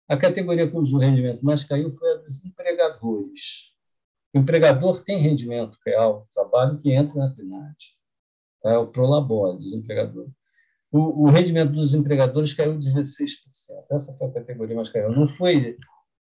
A 0.08 0.16
categoria 0.16 0.70
cujo 0.70 0.96
rendimento 0.96 1.44
mais 1.44 1.64
caiu 1.64 1.90
foi 1.90 2.12
a 2.12 2.16
dos 2.16 2.42
empregadores. 2.44 3.74
O 4.32 4.38
empregador 4.38 5.02
tem 5.02 5.18
rendimento 5.18 5.76
real 5.84 6.20
do 6.20 6.26
trabalho 6.32 6.78
que 6.78 6.92
entra 6.92 7.18
na 7.18 7.30
PNAD 7.30 7.96
é 8.66 8.78
o 8.78 8.88
Prolabore, 8.88 9.58
dos 9.58 9.72
empregadores. 9.72 10.30
O, 10.90 11.24
o, 11.24 11.30
rendimento 11.30 11.72
dos 11.72 11.94
empregadores 11.94 12.54
caiu 12.54 12.78
16%. 12.78 13.36
Essa 13.90 14.12
foi 14.14 14.28
a 14.28 14.32
categoria 14.32 14.76
mais 14.76 14.88
caiu. 14.88 15.10
Não 15.10 15.26
foi 15.26 15.76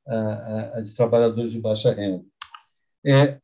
a, 0.07 0.77
a 0.77 0.81
de 0.81 0.95
trabalhadores 0.95 1.51
de 1.51 1.59
baixa 1.59 1.91
renda. 1.93 2.23
É, 3.05 3.39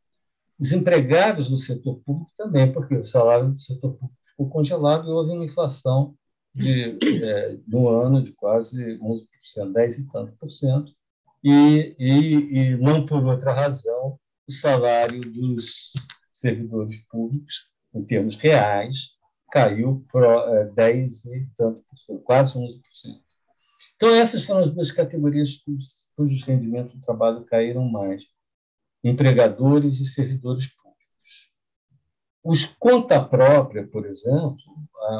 os 0.60 0.72
empregados 0.72 1.50
do 1.50 1.58
setor 1.58 2.00
público 2.06 2.32
também, 2.36 2.72
porque 2.72 2.96
o 2.96 3.04
salário 3.04 3.52
do 3.52 3.60
setor 3.60 3.94
público 3.94 4.22
ficou 4.26 4.50
congelado 4.50 5.08
e 5.08 5.12
houve 5.12 5.32
uma 5.32 5.46
inflação 5.46 6.16
de, 6.54 6.98
é, 7.24 7.58
no 7.68 7.88
ano 7.90 8.22
de 8.22 8.34
quase 8.34 8.98
11%, 8.98 9.74
10 9.74 10.00
e 10.00 10.08
tanto 10.10 10.34
por 10.38 10.50
cento, 10.50 10.92
e, 11.44 11.96
e, 12.00 12.58
e 12.58 12.78
não 12.78 13.06
por 13.06 13.24
outra 13.24 13.54
razão, 13.54 14.20
o 14.48 14.52
salário 14.52 15.22
dos 15.22 15.94
servidores 16.32 16.98
públicos, 17.10 17.72
em 17.98 18.04
termos 18.04 18.36
reais, 18.36 19.18
caiu 19.52 20.06
para 20.12 20.66
10 20.66 21.26
é, 21.26 21.38
e 21.38 21.48
tanto 21.56 21.84
por 21.86 21.98
cento, 21.98 22.20
quase 22.22 22.58
11%. 22.58 22.80
Então, 23.96 24.14
essas 24.14 24.44
foram 24.44 24.66
as 24.66 24.72
duas 24.72 24.92
categorias 24.92 25.64
cujos 26.16 26.44
rendimentos 26.44 26.94
do 26.94 27.02
trabalho 27.02 27.46
caíram 27.46 27.84
mais: 27.90 28.28
empregadores 29.04 30.00
e 30.00 30.06
servidores 30.06 30.68
públicos. 30.68 31.52
Os 32.44 32.66
conta 32.66 33.24
própria, 33.24 33.86
por 33.88 34.06
exemplo, 34.06 34.58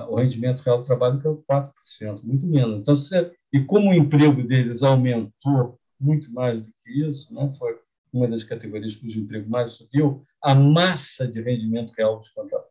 o 0.10 0.16
rendimento 0.16 0.62
real 0.62 0.78
do 0.78 0.84
trabalho 0.84 1.20
caiu 1.20 1.44
4%, 1.50 2.24
muito 2.24 2.48
menos. 2.48 2.80
Então, 2.80 2.96
você, 2.96 3.32
e 3.52 3.62
como 3.62 3.90
o 3.90 3.94
emprego 3.94 4.44
deles 4.44 4.84
aumentou 4.84 5.80
muito 6.00 6.32
mais 6.32 6.62
do 6.62 6.72
que 6.72 7.08
isso, 7.08 7.34
né, 7.34 7.52
foi 7.58 7.80
uma 8.12 8.28
das 8.28 8.44
categorias 8.44 8.96
cujo 8.96 9.20
emprego 9.20 9.50
mais 9.50 9.72
subiu, 9.72 10.20
a 10.42 10.56
massa 10.56 11.28
de 11.28 11.42
rendimento 11.42 11.92
real 11.92 12.20
dos 12.20 12.30
conta 12.30 12.64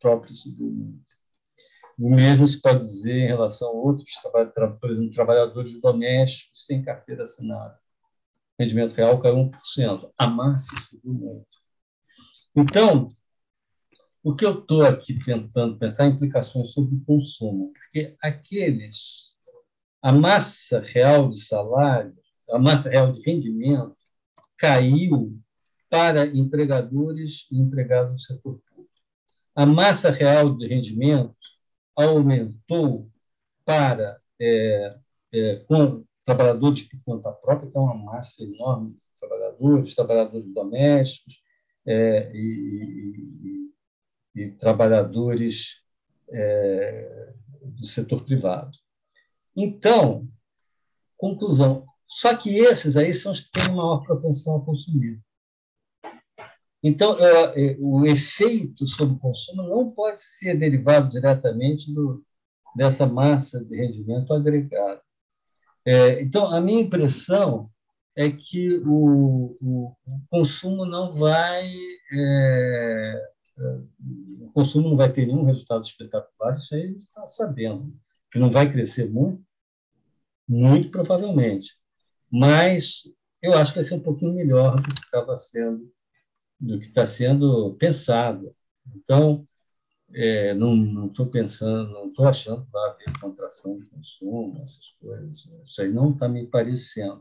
próprios 0.00 0.42
subiu 0.42 0.70
muito. 0.70 1.12
O 1.98 2.10
mesmo 2.10 2.48
se 2.48 2.60
pode 2.60 2.80
dizer 2.80 3.16
em 3.16 3.26
relação 3.26 3.68
a 3.68 3.72
outros, 3.72 4.10
por 4.80 4.90
exemplo, 4.90 5.12
trabalhadores 5.12 5.80
domésticos 5.80 6.66
sem 6.66 6.82
carteira 6.82 7.24
assinada. 7.24 7.78
O 8.58 8.62
rendimento 8.62 8.92
real 8.92 9.20
caiu 9.20 9.36
1%. 9.36 10.10
A 10.18 10.26
massa 10.26 10.74
subiu 10.88 11.12
muito. 11.12 11.62
Então, 12.56 13.08
o 14.22 14.34
que 14.34 14.44
eu 14.44 14.60
estou 14.60 14.82
aqui 14.82 15.18
tentando 15.24 15.78
pensar 15.78 16.04
é 16.04 16.08
implicações 16.08 16.72
sobre 16.72 16.94
o 16.94 17.04
consumo, 17.04 17.72
porque 17.72 18.16
aqueles, 18.22 19.32
a 20.00 20.12
massa 20.12 20.80
real 20.80 21.28
de 21.28 21.40
salário, 21.40 22.16
a 22.50 22.58
massa 22.58 22.90
real 22.90 23.10
de 23.10 23.20
rendimento 23.20 24.01
caiu 24.62 25.36
para 25.90 26.24
empregadores 26.24 27.48
e 27.50 27.58
empregados 27.58 28.12
do 28.14 28.20
setor 28.20 28.60
público. 28.60 28.94
A 29.56 29.66
massa 29.66 30.08
real 30.08 30.56
de 30.56 30.68
rendimentos 30.68 31.58
aumentou 31.96 33.10
para 33.64 34.20
é, 34.40 34.96
é, 35.34 35.56
com 35.66 36.04
trabalhadores 36.24 36.84
por 36.84 37.02
conta 37.02 37.32
própria, 37.32 37.72
que 37.72 37.76
é 37.76 37.80
uma 37.80 37.96
massa 37.96 38.44
enorme 38.44 38.92
de 38.92 39.18
trabalhadores, 39.18 39.94
trabalhadores 39.96 40.54
domésticos 40.54 41.42
é, 41.84 42.30
e, 42.32 43.72
e 44.36 44.48
trabalhadores 44.52 45.82
é, 46.30 47.34
do 47.64 47.84
setor 47.84 48.24
privado. 48.24 48.78
Então, 49.56 50.28
conclusão, 51.16 51.84
só 52.20 52.36
que 52.36 52.58
esses 52.58 52.96
aí 52.96 53.14
são 53.14 53.32
os 53.32 53.40
que 53.40 53.50
têm 53.50 53.74
maior 53.74 54.04
propensão 54.04 54.56
a 54.56 54.64
consumir. 54.64 55.20
Então, 56.82 57.16
é, 57.18 57.76
o 57.78 58.04
efeito 58.04 58.86
sobre 58.86 59.14
o 59.14 59.18
consumo 59.18 59.62
não 59.62 59.90
pode 59.90 60.20
ser 60.22 60.58
derivado 60.58 61.10
diretamente 61.10 61.92
do, 61.92 62.24
dessa 62.76 63.06
massa 63.06 63.64
de 63.64 63.76
rendimento 63.76 64.34
agregado. 64.34 65.00
É, 65.86 66.20
então, 66.20 66.46
a 66.52 66.60
minha 66.60 66.82
impressão 66.82 67.70
é 68.16 68.30
que 68.30 68.76
o, 68.84 69.56
o, 69.60 69.96
o 70.04 70.20
consumo 70.28 70.84
não 70.84 71.14
vai 71.14 71.72
é, 72.12 73.32
o 74.40 74.50
consumo 74.52 74.90
não 74.90 74.96
vai 74.96 75.10
ter 75.10 75.26
nenhum 75.26 75.44
resultado 75.44 75.84
espetacular, 75.84 76.56
isso 76.56 76.74
aí 76.74 76.94
está 76.96 77.26
sabendo. 77.26 77.94
Que 78.30 78.38
não 78.38 78.50
vai 78.50 78.70
crescer 78.70 79.10
muito, 79.10 79.42
muito 80.48 80.90
provavelmente. 80.90 81.74
Mas 82.32 83.02
eu 83.42 83.52
acho 83.54 83.72
que 83.72 83.80
vai 83.80 83.84
ser 83.84 83.94
um 83.94 84.00
pouquinho 84.00 84.34
melhor 84.34 84.76
do 84.76 84.94
que 84.94 85.00
estava 85.04 85.36
sendo, 85.36 85.92
do 86.58 86.78
que 86.78 86.86
está 86.86 87.04
sendo 87.04 87.74
pensado. 87.74 88.54
Então, 88.96 89.46
é, 90.14 90.54
não 90.54 91.06
estou 91.06 91.26
pensando, 91.26 91.92
não 91.92 92.08
estou 92.08 92.26
achando 92.26 92.64
que 92.64 92.70
vai 92.70 92.90
haver 92.90 93.20
contração 93.20 93.78
de 93.78 93.86
consumo, 93.86 94.60
essas 94.62 94.90
coisas. 95.00 95.48
Isso 95.64 95.82
aí 95.82 95.92
não 95.92 96.12
está 96.12 96.28
me 96.28 96.46
parecendo. 96.46 97.20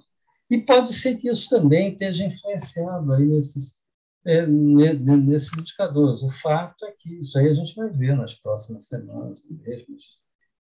E 0.49 0.57
pode 0.57 0.93
ser 0.93 1.15
que 1.17 1.29
isso 1.29 1.49
também 1.49 1.91
esteja 1.91 2.25
influenciando 2.25 3.13
aí 3.13 3.25
nesses 3.25 3.81
é, 4.25 4.45
nesses 4.45 5.51
indicadores. 5.57 6.21
O 6.21 6.29
fato 6.29 6.85
é 6.85 6.91
que 6.91 7.19
isso 7.19 7.37
aí 7.37 7.47
a 7.49 7.53
gente 7.53 7.75
vai 7.75 7.89
ver 7.89 8.15
nas 8.15 8.33
próximas 8.33 8.87
semanas 8.87 9.43
mesmo. 9.49 9.97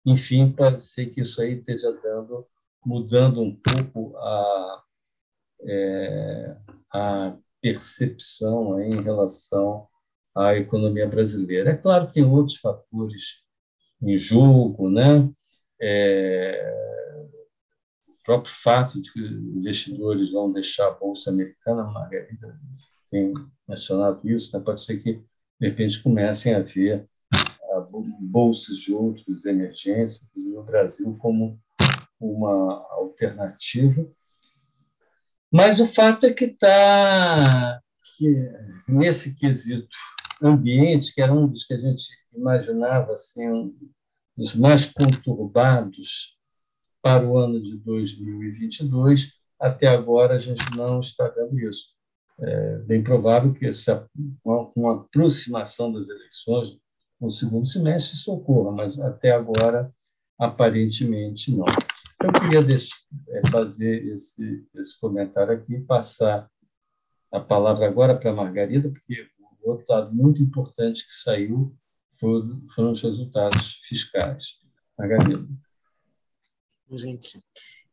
Enfim, 0.05 0.53
pode 0.53 0.85
ser 0.85 1.07
que 1.07 1.21
isso 1.21 1.41
aí 1.41 1.55
esteja 1.55 1.93
dando, 2.03 2.47
mudando 2.87 3.43
um 3.43 3.55
pouco 3.55 4.17
a, 4.17 4.83
é, 5.63 6.57
a 6.95 7.37
percepção 7.61 8.81
em 8.81 9.03
relação 9.03 9.89
à 10.37 10.55
economia 10.55 11.09
brasileira. 11.09 11.71
É 11.71 11.77
claro 11.77 12.07
que 12.07 12.15
tem 12.15 12.25
outros 12.25 12.59
fatores 12.59 13.43
em 14.01 14.17
jogo, 14.17 14.89
né? 14.89 15.29
É, 15.83 17.27
o 18.09 18.15
próprio 18.25 18.55
fato 18.55 19.03
de 19.03 19.13
que 19.13 19.19
investidores 19.19 20.31
vão 20.31 20.53
deixar 20.53 20.87
a 20.87 20.93
Bolsa 20.93 21.31
Americana, 21.31 21.83
Margarida 21.83 22.57
tem 23.11 23.35
mencionado 23.69 24.29
isso, 24.29 24.57
né? 24.57 24.63
pode 24.65 24.83
ser 24.83 24.97
que, 24.99 25.15
de 25.61 25.69
repente, 25.69 26.03
comecem 26.03 26.55
a 26.55 26.61
ver 26.61 27.09
ah, 27.35 27.87
bolsas 28.21 28.77
de 28.79 28.93
outros 28.93 29.45
emergências 29.45 30.29
no 30.37 30.63
Brasil 30.63 31.17
como 31.19 31.61
uma 32.21 32.87
alternativa. 32.91 34.07
Mas 35.51 35.81
o 35.81 35.87
fato 35.87 36.27
é 36.27 36.33
que 36.33 36.47
está 36.47 37.81
nesse 38.89 39.35
quesito 39.35 39.97
ambiente, 40.43 41.15
que 41.15 41.21
era 41.21 41.33
um 41.33 41.47
dos 41.47 41.65
que 41.65 41.75
a 41.75 41.79
gente 41.79 42.05
imaginava 42.35 43.13
assim, 43.13 43.49
um 43.49 43.75
dos 44.37 44.55
mais 44.55 44.87
conturbados 44.87 46.37
para 47.03 47.27
o 47.27 47.39
ano 47.39 47.61
de 47.61 47.77
2022, 47.79 49.33
até 49.59 49.87
agora 49.87 50.35
a 50.35 50.39
gente 50.39 50.65
não 50.77 51.01
está 51.01 51.29
vendo 51.29 51.59
isso 51.59 51.97
é 52.39 52.79
bem 52.81 53.03
provável 53.03 53.53
que 53.55 53.69
uma, 54.45 54.71
uma 54.77 54.97
aproximação 54.97 55.91
das 55.93 56.09
eleições 56.09 56.77
no 57.19 57.31
segundo 57.31 57.67
semestre 57.67 58.15
isso 58.15 58.31
ocorra, 58.31 58.73
mas 58.73 59.01
até 59.01 59.33
agora, 59.33 59.91
aparentemente, 60.39 61.51
não. 61.51 61.65
Eu 62.23 62.33
queria 62.33 62.63
deixar, 62.63 62.97
é, 63.29 63.51
fazer 63.51 64.07
esse, 64.15 64.67
esse 64.75 64.99
comentário 64.99 65.53
aqui 65.53 65.75
e 65.75 65.81
passar 65.81 66.51
a 67.31 67.41
palavra 67.41 67.87
agora 67.87 68.19
para 68.19 68.31
a 68.31 68.35
Margarida, 68.35 68.91
porque 68.91 69.29
o 69.63 69.71
outro 69.71 69.87
dado 69.87 70.15
muito 70.15 70.43
importante 70.43 71.05
que 71.05 71.13
saiu 71.13 71.77
foram, 72.19 72.93
os 72.93 73.03
resultados 73.03 73.81
fiscais. 73.87 74.59
Margarida. 74.99 75.47
Gente, 76.91 77.43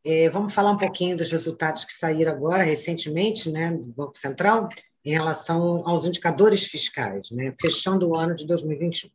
é, 0.04 0.30
vamos 0.30 0.54
falar 0.54 0.70
um 0.70 0.78
pouquinho 0.78 1.16
dos 1.16 1.30
resultados 1.30 1.84
que 1.84 1.92
saíram 1.92 2.32
agora, 2.32 2.62
recentemente, 2.62 3.50
né, 3.50 3.72
do 3.72 3.92
Banco 3.92 4.16
Central, 4.16 4.68
em 5.04 5.12
relação 5.12 5.86
aos 5.86 6.06
indicadores 6.06 6.64
fiscais, 6.64 7.30
né, 7.30 7.54
fechando 7.60 8.08
o 8.08 8.16
ano 8.16 8.34
de 8.34 8.46
2021. 8.46 9.10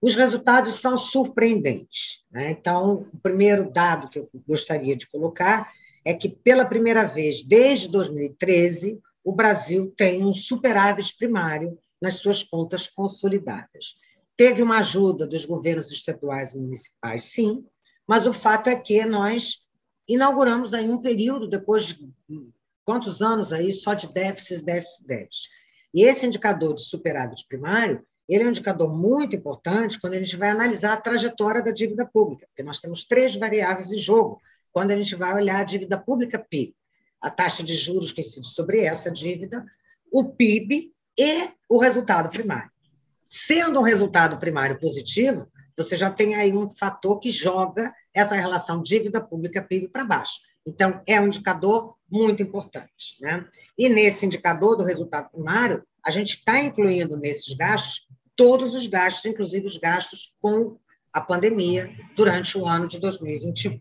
Os 0.00 0.16
resultados 0.16 0.74
são 0.74 0.96
surpreendentes. 0.96 2.22
Né? 2.30 2.50
Então, 2.50 3.08
o 3.12 3.18
primeiro 3.18 3.70
dado 3.70 4.08
que 4.08 4.18
eu 4.18 4.28
gostaria 4.46 4.94
de 4.94 5.06
colocar 5.08 5.70
é 6.04 6.12
que, 6.12 6.28
pela 6.28 6.66
primeira 6.66 7.04
vez 7.04 7.42
desde 7.42 7.88
2013, 7.88 9.00
o 9.24 9.32
Brasil 9.32 9.92
tem 9.96 10.24
um 10.24 10.32
superávit 10.32 11.16
primário 11.16 11.78
nas 12.00 12.16
suas 12.16 12.42
contas 12.42 12.86
consolidadas. 12.86 13.94
Teve 14.36 14.62
uma 14.62 14.78
ajuda 14.78 15.26
dos 15.26 15.46
governos 15.46 15.90
estaduais 15.90 16.52
e 16.52 16.58
municipais, 16.58 17.24
sim, 17.24 17.64
mas 18.06 18.26
o 18.26 18.32
fato 18.32 18.68
é 18.68 18.76
que 18.76 19.04
nós 19.06 19.66
inauguramos 20.06 20.74
aí 20.74 20.90
um 20.90 21.00
período, 21.00 21.48
depois 21.48 21.86
de 21.86 22.12
quantos 22.84 23.22
anos 23.22 23.52
aí, 23.52 23.72
só 23.72 23.94
de 23.94 24.12
déficits, 24.12 24.62
déficits, 24.62 25.06
déficits. 25.06 25.48
E 25.94 26.02
esse 26.02 26.26
indicador 26.26 26.74
de 26.74 26.82
superávit 26.82 27.46
primário, 27.48 28.04
ele 28.28 28.42
é 28.42 28.46
um 28.46 28.50
indicador 28.50 28.88
muito 28.88 29.36
importante 29.36 30.00
quando 30.00 30.14
a 30.14 30.18
gente 30.18 30.36
vai 30.36 30.50
analisar 30.50 30.94
a 30.94 31.00
trajetória 31.00 31.62
da 31.62 31.70
dívida 31.70 32.06
pública, 32.06 32.46
porque 32.46 32.62
nós 32.62 32.80
temos 32.80 33.04
três 33.04 33.36
variáveis 33.36 33.92
em 33.92 33.98
jogo 33.98 34.40
quando 34.72 34.90
a 34.90 34.96
gente 34.96 35.14
vai 35.14 35.34
olhar 35.34 35.60
a 35.60 35.64
dívida 35.64 35.98
pública 35.98 36.38
PIB. 36.38 36.74
A 37.20 37.30
taxa 37.30 37.62
de 37.62 37.74
juros 37.74 38.12
que 38.12 38.20
incide 38.20 38.48
sobre 38.48 38.80
essa 38.80 39.10
dívida, 39.10 39.64
o 40.12 40.24
PIB 40.24 40.92
e 41.18 41.48
o 41.68 41.78
resultado 41.78 42.28
primário. 42.28 42.70
Sendo 43.22 43.80
um 43.80 43.82
resultado 43.82 44.38
primário 44.38 44.78
positivo, 44.78 45.48
você 45.76 45.96
já 45.96 46.10
tem 46.10 46.34
aí 46.34 46.52
um 46.52 46.68
fator 46.68 47.18
que 47.18 47.30
joga 47.30 47.92
essa 48.12 48.34
relação 48.34 48.82
dívida 48.82 49.20
pública 49.20 49.62
PIB 49.62 49.88
para 49.88 50.04
baixo. 50.04 50.40
Então, 50.66 51.02
é 51.06 51.20
um 51.20 51.26
indicador 51.26 51.96
muito 52.10 52.42
importante. 52.42 53.16
Né? 53.20 53.46
E 53.76 53.88
nesse 53.88 54.24
indicador 54.24 54.76
do 54.76 54.84
resultado 54.84 55.30
primário, 55.30 55.84
a 56.04 56.10
gente 56.10 56.36
está 56.36 56.62
incluindo 56.62 57.16
nesses 57.16 57.54
gastos 57.54 58.06
todos 58.36 58.74
os 58.74 58.86
gastos, 58.86 59.24
inclusive 59.24 59.66
os 59.66 59.78
gastos 59.78 60.36
com 60.40 60.78
a 61.12 61.20
pandemia 61.20 61.90
durante 62.16 62.58
o 62.58 62.66
ano 62.66 62.88
de 62.88 62.98
2021. 62.98 63.80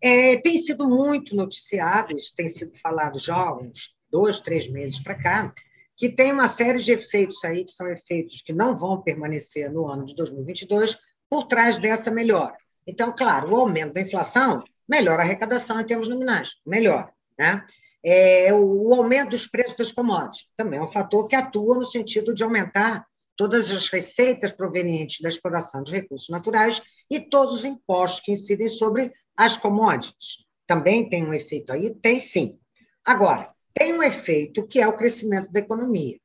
É, 0.00 0.36
tem 0.36 0.56
sido 0.56 0.88
muito 0.88 1.34
noticiado, 1.34 2.16
isso 2.16 2.32
tem 2.36 2.46
sido 2.46 2.76
falado 2.78 3.18
já 3.18 3.34
há 3.34 3.56
uns 3.56 3.94
dois, 4.10 4.40
três 4.40 4.68
meses 4.68 5.00
para 5.02 5.20
cá, 5.20 5.52
que 5.96 6.08
tem 6.08 6.30
uma 6.30 6.46
série 6.46 6.78
de 6.78 6.92
efeitos 6.92 7.44
aí, 7.44 7.64
que 7.64 7.72
são 7.72 7.90
efeitos 7.90 8.40
que 8.42 8.52
não 8.52 8.76
vão 8.76 9.02
permanecer 9.02 9.70
no 9.72 9.88
ano 9.88 10.04
de 10.04 10.14
2022, 10.14 10.96
por 11.28 11.48
trás 11.48 11.76
dessa 11.78 12.10
melhora. 12.10 12.56
Então, 12.86 13.12
claro, 13.14 13.50
o 13.50 13.56
aumento 13.56 13.94
da 13.94 14.00
inflação 14.00 14.62
melhora 14.88 15.22
a 15.22 15.24
arrecadação 15.24 15.80
em 15.80 15.84
termos 15.84 16.08
nominais, 16.08 16.54
melhora. 16.66 17.12
Né? 17.38 17.64
É, 18.04 18.52
o, 18.52 18.88
o 18.88 18.94
aumento 18.94 19.30
dos 19.30 19.46
preços 19.46 19.76
das 19.76 19.92
commodities 19.92 20.48
também 20.56 20.78
é 20.78 20.82
um 20.82 20.88
fator 20.88 21.26
que 21.28 21.36
atua 21.36 21.76
no 21.76 21.84
sentido 21.84 22.34
de 22.34 22.42
aumentar 22.42 23.04
todas 23.36 23.70
as 23.70 23.88
receitas 23.88 24.52
provenientes 24.52 25.20
da 25.20 25.28
exploração 25.28 25.82
de 25.82 25.92
recursos 25.92 26.28
naturais 26.28 26.82
e 27.08 27.20
todos 27.20 27.54
os 27.54 27.64
impostos 27.64 28.20
que 28.20 28.32
incidem 28.32 28.68
sobre 28.68 29.12
as 29.36 29.56
commodities. 29.56 30.44
Também 30.66 31.08
tem 31.08 31.24
um 31.24 31.32
efeito 31.32 31.72
aí? 31.72 31.94
Tem 31.94 32.18
sim. 32.18 32.58
Agora, 33.04 33.54
tem 33.72 33.94
um 33.94 34.02
efeito 34.02 34.66
que 34.66 34.80
é 34.80 34.88
o 34.88 34.96
crescimento 34.96 35.52
da 35.52 35.60
economia. 35.60 36.18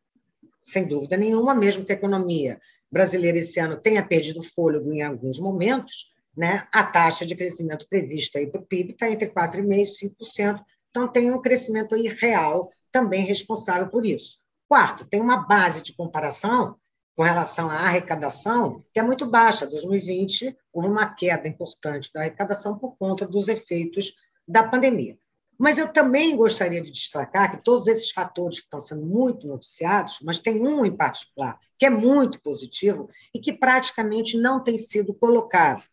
Sem 0.63 0.87
dúvida 0.87 1.15
nenhuma, 1.15 1.53
mesmo 1.53 1.85
que 1.85 1.91
a 1.91 1.95
economia 1.95 2.59
brasileira 2.91 3.37
esse 3.37 3.59
ano 3.59 3.79
tenha 3.79 4.05
perdido 4.05 4.41
fôlego 4.41 4.91
em 4.91 5.03
alguns 5.03 5.39
momentos, 5.39 6.12
né, 6.35 6.67
a 6.71 6.83
taxa 6.83 7.25
de 7.25 7.35
crescimento 7.35 7.87
prevista 7.87 8.39
para 8.47 8.61
o 8.61 8.65
PIB 8.65 8.91
está 8.91 9.09
entre 9.09 9.29
4,5% 9.29 9.81
e 9.81 10.25
5%, 10.25 10.63
então 10.89 11.07
tem 11.07 11.31
um 11.31 11.41
crescimento 11.41 11.95
aí 11.95 12.07
real 12.19 12.69
também 12.91 13.25
responsável 13.25 13.87
por 13.89 14.05
isso. 14.05 14.37
Quarto, 14.67 15.05
tem 15.05 15.21
uma 15.21 15.37
base 15.37 15.81
de 15.81 15.93
comparação 15.93 16.75
com 17.15 17.23
relação 17.23 17.69
à 17.69 17.75
arrecadação, 17.75 18.83
que 18.93 18.99
é 18.99 19.03
muito 19.03 19.25
baixa. 19.25 19.67
2020 19.67 20.55
houve 20.71 20.87
uma 20.87 21.13
queda 21.13 21.47
importante 21.47 22.11
da 22.13 22.21
arrecadação 22.21 22.77
por 22.77 22.95
conta 22.95 23.25
dos 23.27 23.47
efeitos 23.47 24.13
da 24.47 24.63
pandemia. 24.63 25.17
Mas 25.57 25.77
eu 25.77 25.87
também 25.87 26.35
gostaria 26.35 26.81
de 26.81 26.91
destacar 26.91 27.51
que 27.51 27.63
todos 27.63 27.87
esses 27.87 28.11
fatores 28.11 28.59
que 28.59 28.65
estão 28.65 28.79
sendo 28.79 29.05
muito 29.05 29.47
noticiados, 29.47 30.19
mas 30.23 30.39
tem 30.39 30.65
um 30.65 30.85
em 30.85 30.95
particular 30.95 31.59
que 31.77 31.85
é 31.85 31.89
muito 31.89 32.41
positivo 32.41 33.09
e 33.33 33.39
que 33.39 33.53
praticamente 33.53 34.37
não 34.37 34.63
tem 34.63 34.77
sido 34.77 35.13
colocado, 35.13 35.83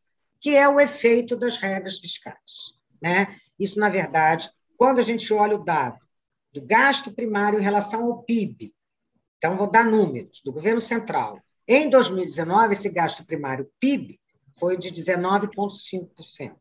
que 0.41 0.57
é 0.57 0.69
o 0.69 0.81
efeito 0.81 1.37
das 1.37 1.57
regras 1.59 1.99
fiscais. 1.99 2.75
Né? 3.01 3.37
Isso, 3.59 3.79
na 3.79 3.89
verdade, 3.89 4.51
quando 4.77 4.99
a 4.99 5.03
gente 5.03 5.33
olha 5.33 5.57
o 5.57 5.65
dado 5.65 5.99
do 6.53 6.63
gasto 6.63 7.13
primário 7.13 7.59
em 7.59 7.63
relação 7.63 8.07
ao 8.07 8.23
PIB, 8.23 8.75
então, 9.41 9.57
vou 9.57 9.71
dar 9.71 9.87
números 9.87 10.43
do 10.45 10.53
governo 10.53 10.81
central. 10.81 11.41
Em 11.67 11.89
2019, 11.89 12.73
esse 12.73 12.91
gasto 12.91 13.25
primário 13.25 13.71
PIB 13.81 14.21
foi 14.59 14.77
de 14.77 14.93
19,5%. 14.93 16.55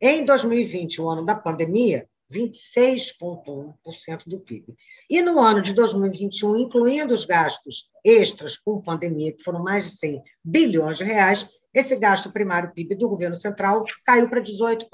Em 0.00 0.24
2020, 0.24 1.00
o 1.00 1.08
ano 1.08 1.24
da 1.24 1.36
pandemia, 1.36 2.08
26,1% 2.32 4.24
do 4.26 4.40
PIB. 4.40 4.74
E 5.08 5.22
no 5.22 5.38
ano 5.38 5.62
de 5.62 5.72
2021, 5.72 6.56
incluindo 6.56 7.14
os 7.14 7.24
gastos 7.24 7.88
extras 8.04 8.58
com 8.58 8.82
pandemia, 8.82 9.32
que 9.32 9.44
foram 9.44 9.62
mais 9.62 9.84
de 9.84 9.90
100 9.90 10.20
bilhões 10.44 10.98
de 10.98 11.04
reais, 11.04 11.48
esse 11.78 11.94
gasto 11.94 12.32
primário 12.32 12.72
PIB 12.72 12.94
do 12.94 13.06
governo 13.06 13.36
central 13.36 13.84
caiu 14.06 14.30
para 14.30 14.40
18,6%. 14.40 14.86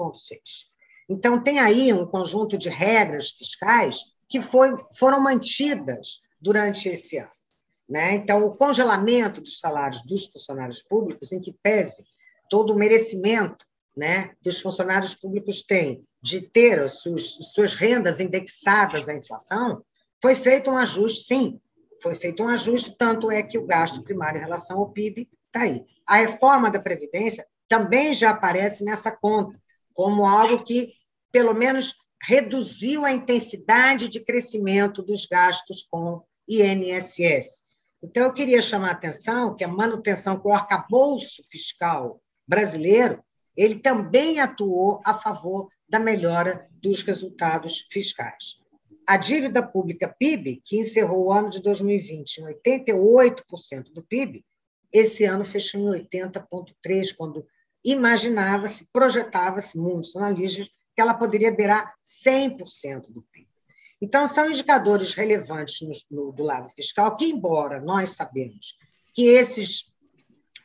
Então, 1.09 1.41
tem 1.41 1.59
aí 1.59 1.93
um 1.93 2.05
conjunto 2.05 2.57
de 2.57 2.67
regras 2.67 3.29
fiscais 3.29 4.11
que 4.27 4.41
foi, 4.41 4.75
foram 4.93 5.21
mantidas 5.21 6.19
durante 6.41 6.89
esse 6.89 7.17
ano. 7.17 7.29
Né? 7.87 8.15
Então, 8.15 8.45
o 8.45 8.55
congelamento 8.55 9.39
dos 9.39 9.59
salários 9.59 10.03
dos 10.03 10.25
funcionários 10.27 10.83
públicos, 10.83 11.31
em 11.31 11.39
que 11.39 11.55
pese 11.63 12.03
todo 12.49 12.73
o 12.73 12.75
merecimento 12.75 13.65
né, 13.95 14.33
que 14.41 14.49
os 14.49 14.59
funcionários 14.59 15.15
públicos 15.15 15.63
têm 15.63 16.03
de 16.21 16.41
ter 16.41 16.81
as 16.81 16.99
suas, 16.99 17.29
suas 17.53 17.75
rendas 17.75 18.19
indexadas 18.19 19.07
à 19.07 19.13
inflação, 19.13 19.81
foi 20.21 20.35
feito 20.35 20.69
um 20.69 20.77
ajuste, 20.77 21.23
sim, 21.23 21.61
foi 22.01 22.15
feito 22.15 22.43
um 22.43 22.49
ajuste, 22.49 22.93
tanto 22.97 23.31
é 23.31 23.41
que 23.41 23.57
o 23.57 23.65
gasto 23.65 24.03
primário 24.03 24.37
em 24.37 24.43
relação 24.43 24.79
ao 24.79 24.89
PIB 24.89 25.29
está 25.53 25.61
aí. 25.61 25.85
A 26.05 26.17
reforma 26.17 26.71
da 26.71 26.79
Previdência 26.79 27.45
também 27.67 28.13
já 28.13 28.31
aparece 28.31 28.83
nessa 28.83 29.11
conta, 29.11 29.59
como 29.93 30.25
algo 30.25 30.63
que, 30.63 30.93
pelo 31.31 31.53
menos, 31.53 31.95
reduziu 32.21 33.05
a 33.05 33.11
intensidade 33.11 34.09
de 34.09 34.19
crescimento 34.19 35.03
dos 35.03 35.25
gastos 35.25 35.85
com 35.89 36.23
INSS. 36.47 37.63
Então, 38.01 38.23
eu 38.23 38.33
queria 38.33 38.61
chamar 38.61 38.89
a 38.89 38.93
atenção 38.93 39.55
que 39.55 39.63
a 39.63 39.67
manutenção 39.67 40.37
com 40.37 40.49
o 40.49 40.53
arcabouço 40.53 41.43
fiscal 41.49 42.21
brasileiro, 42.45 43.23
ele 43.55 43.75
também 43.75 44.39
atuou 44.39 44.99
a 45.05 45.13
favor 45.13 45.69
da 45.87 45.99
melhora 45.99 46.67
dos 46.81 47.03
resultados 47.03 47.87
fiscais. 47.89 48.57
A 49.07 49.17
dívida 49.17 49.61
pública 49.61 50.13
PIB, 50.17 50.61
que 50.65 50.77
encerrou 50.77 51.27
o 51.27 51.31
ano 51.31 51.49
de 51.49 51.61
2020 51.61 52.37
em 52.37 52.45
88% 52.45 53.93
do 53.93 54.03
PIB, 54.03 54.43
esse 54.93 55.25
ano 55.25 55.43
fechou 55.43 55.95
em 55.95 56.03
80,3%, 56.03 57.15
quando 57.17 57.45
imaginava-se, 57.83 58.87
projetava-se, 58.93 59.77
muitos 59.77 60.15
analistas, 60.15 60.69
que 60.95 61.01
ela 61.01 61.15
poderia 61.15 61.51
beirar 61.51 61.95
100% 62.03 63.11
do 63.11 63.23
PIB. 63.23 63.47
Então, 63.99 64.27
são 64.27 64.49
indicadores 64.49 65.13
relevantes 65.13 65.81
no, 65.81 66.25
no, 66.25 66.31
do 66.31 66.43
lado 66.43 66.69
fiscal, 66.69 67.15
que, 67.15 67.25
embora 67.25 67.81
nós 67.81 68.11
sabemos 68.11 68.77
que 69.13 69.29
esses 69.29 69.93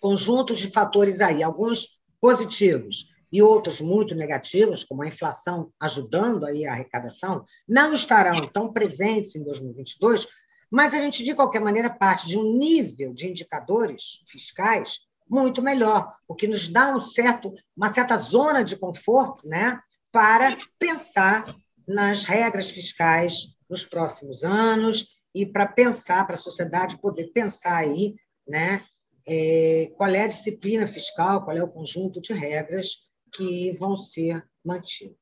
conjuntos 0.00 0.58
de 0.58 0.70
fatores 0.70 1.20
aí, 1.20 1.42
alguns 1.42 1.98
positivos 2.20 3.08
e 3.30 3.42
outros 3.42 3.80
muito 3.80 4.14
negativos, 4.14 4.84
como 4.84 5.02
a 5.02 5.08
inflação 5.08 5.72
ajudando 5.80 6.44
aí 6.46 6.66
a 6.66 6.72
arrecadação, 6.72 7.44
não 7.66 7.92
estarão 7.92 8.46
tão 8.48 8.72
presentes 8.72 9.36
em 9.36 9.44
2022, 9.44 10.26
mas 10.70 10.94
a 10.94 10.98
gente, 10.98 11.24
de 11.24 11.34
qualquer 11.34 11.60
maneira, 11.60 11.90
parte 11.90 12.26
de 12.26 12.36
um 12.36 12.56
nível 12.56 13.12
de 13.12 13.28
indicadores 13.28 14.22
fiscais 14.26 15.00
muito 15.28 15.62
melhor, 15.62 16.14
o 16.26 16.34
que 16.34 16.46
nos 16.46 16.68
dá 16.68 16.94
um 16.94 17.00
certo, 17.00 17.52
uma 17.76 17.88
certa 17.88 18.16
zona 18.16 18.64
de 18.64 18.76
conforto 18.76 19.46
né, 19.46 19.78
para 20.10 20.56
pensar 20.78 21.54
nas 21.86 22.24
regras 22.24 22.70
fiscais 22.70 23.54
nos 23.68 23.84
próximos 23.84 24.42
anos 24.42 25.08
e 25.34 25.44
para 25.44 25.66
pensar, 25.66 26.24
para 26.24 26.34
a 26.34 26.38
sociedade 26.38 26.98
poder 26.98 27.30
pensar 27.32 27.76
aí, 27.76 28.14
né, 28.46 28.82
é, 29.26 29.92
qual 29.96 30.10
é 30.10 30.22
a 30.22 30.28
disciplina 30.28 30.86
fiscal, 30.86 31.44
qual 31.44 31.56
é 31.56 31.62
o 31.62 31.68
conjunto 31.68 32.20
de 32.20 32.32
regras 32.32 33.02
que 33.32 33.72
vão 33.72 33.94
ser 33.94 34.42
mantidos. 34.64 35.18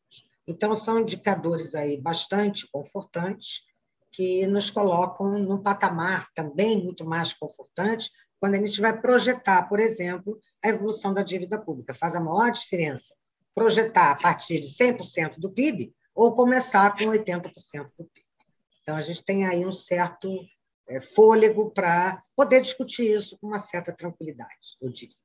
Então, 0.46 0.72
são 0.76 1.00
indicadores 1.00 1.74
aí 1.74 2.00
bastante 2.00 2.68
confortantes 2.70 3.62
que 4.12 4.46
nos 4.46 4.70
colocam 4.70 5.38
num 5.38 5.62
patamar 5.62 6.28
também 6.34 6.82
muito 6.82 7.04
mais 7.04 7.32
confortante 7.32 8.10
quando 8.40 8.54
a 8.54 8.58
gente 8.58 8.80
vai 8.80 8.98
projetar, 8.98 9.68
por 9.68 9.80
exemplo, 9.80 10.38
a 10.62 10.68
evolução 10.68 11.12
da 11.12 11.22
dívida 11.22 11.58
pública. 11.58 11.94
Faz 11.94 12.14
a 12.14 12.20
maior 12.20 12.50
diferença 12.50 13.14
projetar 13.54 14.10
a 14.10 14.16
partir 14.16 14.60
de 14.60 14.66
100% 14.66 15.38
do 15.38 15.50
PIB 15.50 15.94
ou 16.14 16.34
começar 16.34 16.96
com 16.96 17.04
80% 17.06 17.90
do 17.98 18.04
PIB. 18.04 18.26
Então, 18.82 18.96
a 18.96 19.00
gente 19.00 19.24
tem 19.24 19.46
aí 19.46 19.64
um 19.64 19.72
certo 19.72 20.30
é, 20.88 21.00
fôlego 21.00 21.70
para 21.70 22.22
poder 22.36 22.60
discutir 22.60 23.14
isso 23.14 23.36
com 23.38 23.48
uma 23.48 23.58
certa 23.58 23.92
tranquilidade, 23.92 24.76
eu 24.80 24.90
diria. 24.90 25.16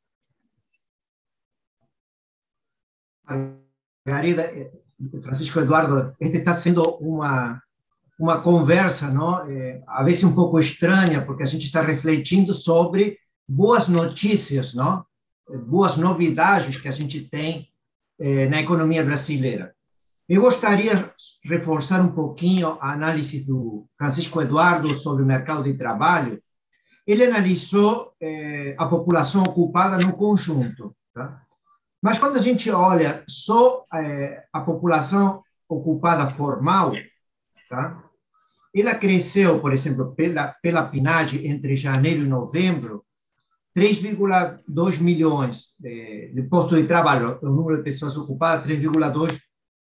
Margarida, 4.05 4.43
eh, 4.43 4.71
Francisco 5.21 5.59
Eduardo, 5.59 6.15
este 6.19 6.37
está 6.37 6.53
sendo 6.53 6.83
uma 6.97 7.61
uma 8.21 8.39
conversa, 8.39 9.07
não? 9.07 9.49
É, 9.49 9.81
a 9.87 10.03
vezes 10.03 10.23
um 10.23 10.35
pouco 10.35 10.59
estranha, 10.59 11.25
porque 11.25 11.41
a 11.41 11.47
gente 11.47 11.65
está 11.65 11.81
refletindo 11.81 12.53
sobre 12.53 13.17
boas 13.49 13.87
notícias, 13.87 14.75
não? 14.75 15.03
Boas 15.65 15.97
novidades 15.97 16.77
que 16.77 16.87
a 16.87 16.91
gente 16.91 17.21
tem 17.21 17.67
é, 18.19 18.47
na 18.47 18.61
economia 18.61 19.03
brasileira. 19.03 19.73
Eu 20.29 20.39
gostaria 20.39 20.93
de 20.95 21.49
reforçar 21.49 21.99
um 21.99 22.13
pouquinho 22.13 22.77
a 22.79 22.93
análise 22.93 23.43
do 23.43 23.87
Francisco 23.97 24.39
Eduardo 24.39 24.93
sobre 24.93 25.23
o 25.23 25.25
mercado 25.25 25.63
de 25.63 25.73
trabalho. 25.73 26.37
Ele 27.05 27.25
analisou 27.25 28.13
eh, 28.21 28.75
a 28.77 28.85
população 28.85 29.43
ocupada 29.43 29.97
no 29.97 30.13
conjunto. 30.13 30.89
Tá? 31.13 31.41
Mas 32.01 32.17
quando 32.17 32.37
a 32.37 32.41
gente 32.41 32.71
olha 32.71 33.25
só 33.27 33.83
a 34.53 34.61
população 34.61 35.43
ocupada 35.67 36.31
formal, 36.31 36.93
tá? 37.69 38.10
Ela 38.73 38.95
cresceu, 38.95 39.59
por 39.59 39.73
exemplo, 39.73 40.15
pela, 40.15 40.55
pela 40.61 40.83
PNAD 40.83 41.45
entre 41.45 41.75
janeiro 41.75 42.23
e 42.23 42.27
novembro, 42.27 43.03
3,2 43.75 44.99
milhões 44.99 45.75
de, 45.79 46.31
de 46.33 46.43
postos 46.43 46.77
de 46.77 46.87
trabalho, 46.87 47.39
o 47.41 47.49
número 47.49 47.77
de 47.77 47.83
pessoas 47.83 48.17
ocupadas, 48.17 48.65
3,2 48.65 49.39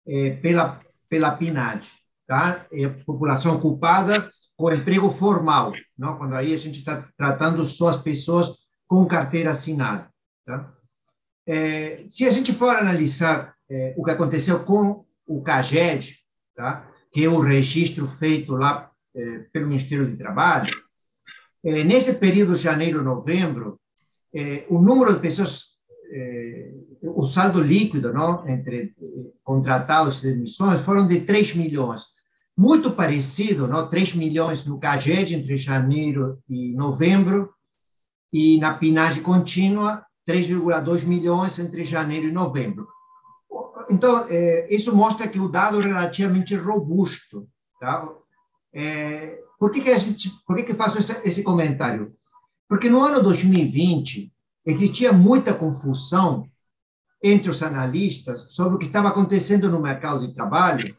é, 0.08 0.32
pela, 0.38 0.82
pela 1.08 1.32
PNAD, 1.32 1.88
tá? 2.28 2.66
É 2.72 2.88
população 2.88 3.56
ocupada 3.56 4.30
com 4.58 4.74
emprego 4.74 5.10
formal, 5.10 5.74
não? 5.98 6.18
quando 6.18 6.34
aí 6.34 6.54
a 6.54 6.58
gente 6.58 6.80
está 6.80 7.08
tratando 7.16 7.66
só 7.66 7.90
as 7.90 8.02
pessoas 8.02 8.56
com 8.88 9.06
carteira 9.06 9.52
assinada. 9.52 10.10
Tá? 10.46 10.72
É, 11.48 12.04
se 12.10 12.28
a 12.28 12.32
gente 12.32 12.52
for 12.52 12.76
analisar 12.76 13.56
é, 13.70 13.94
o 13.98 14.04
que 14.04 14.12
aconteceu 14.12 14.60
com 14.66 15.06
o 15.26 15.42
CAGED, 15.42 16.18
tá? 16.56 16.90
Que 17.12 17.24
é 17.24 17.30
o 17.30 17.40
registro 17.40 18.08
feito 18.08 18.54
lá 18.54 18.90
é, 19.16 19.40
pelo 19.52 19.68
Ministério 19.68 20.10
do 20.10 20.18
Trabalho, 20.18 20.74
é, 21.64 21.84
nesse 21.84 22.16
período 22.20 22.56
janeiro-novembro, 22.56 23.80
é, 24.34 24.66
o 24.70 24.80
número 24.82 25.14
de 25.14 25.20
pessoas, 25.20 25.74
é, 26.12 26.72
o 27.04 27.24
saldo 27.24 27.62
líquido 27.62 28.14
não, 28.14 28.48
entre 28.48 28.94
contratados 29.44 30.24
e 30.24 30.34
demissões 30.34 30.82
foram 30.82 31.08
de 31.08 31.22
3 31.22 31.56
milhões. 31.56 32.04
Muito 32.56 32.92
parecido, 32.92 33.68
não? 33.68 33.88
3 33.88 34.16
milhões 34.16 34.66
no 34.66 34.80
CAGED 34.80 35.36
entre 35.36 35.58
janeiro 35.58 36.40
e 36.50 36.74
novembro, 36.74 37.54
e 38.32 38.60
na 38.60 38.78
PINAGE 38.78 39.22
contínua, 39.22 40.06
3,2 40.28 41.06
milhões 41.06 41.58
entre 41.58 41.84
janeiro 41.84 42.28
e 42.28 42.32
novembro. 42.32 42.88
Então, 43.90 44.26
é, 44.30 44.68
isso 44.74 44.96
mostra 44.96 45.28
que 45.28 45.40
o 45.40 45.50
dado 45.50 45.82
é 45.82 45.86
relativamente 45.86 46.56
robusto. 46.56 47.48
Tá? 47.80 48.08
É, 48.74 49.40
por 49.60 49.72
que, 49.72 49.82
que 49.82 49.90
a 49.90 49.98
gente, 49.98 50.30
por 50.46 50.56
que, 50.56 50.64
que 50.64 50.74
faço 50.74 51.00
esse, 51.00 51.28
esse 51.28 51.44
comentário? 51.44 52.14
Porque 52.68 52.90
no 52.90 53.02
ano 53.02 53.24
2020 53.24 54.30
existia 54.66 55.12
muita 55.12 55.54
confusão 55.54 56.48
entre 57.22 57.50
os 57.50 57.62
analistas 57.64 58.46
sobre 58.54 58.76
o 58.76 58.80
que 58.80 58.86
estava 58.86 59.10
acontecendo 59.10 59.70
no 59.70 59.82
mercado 59.82 60.26
de 60.26 60.34
trabalho, 60.34 60.96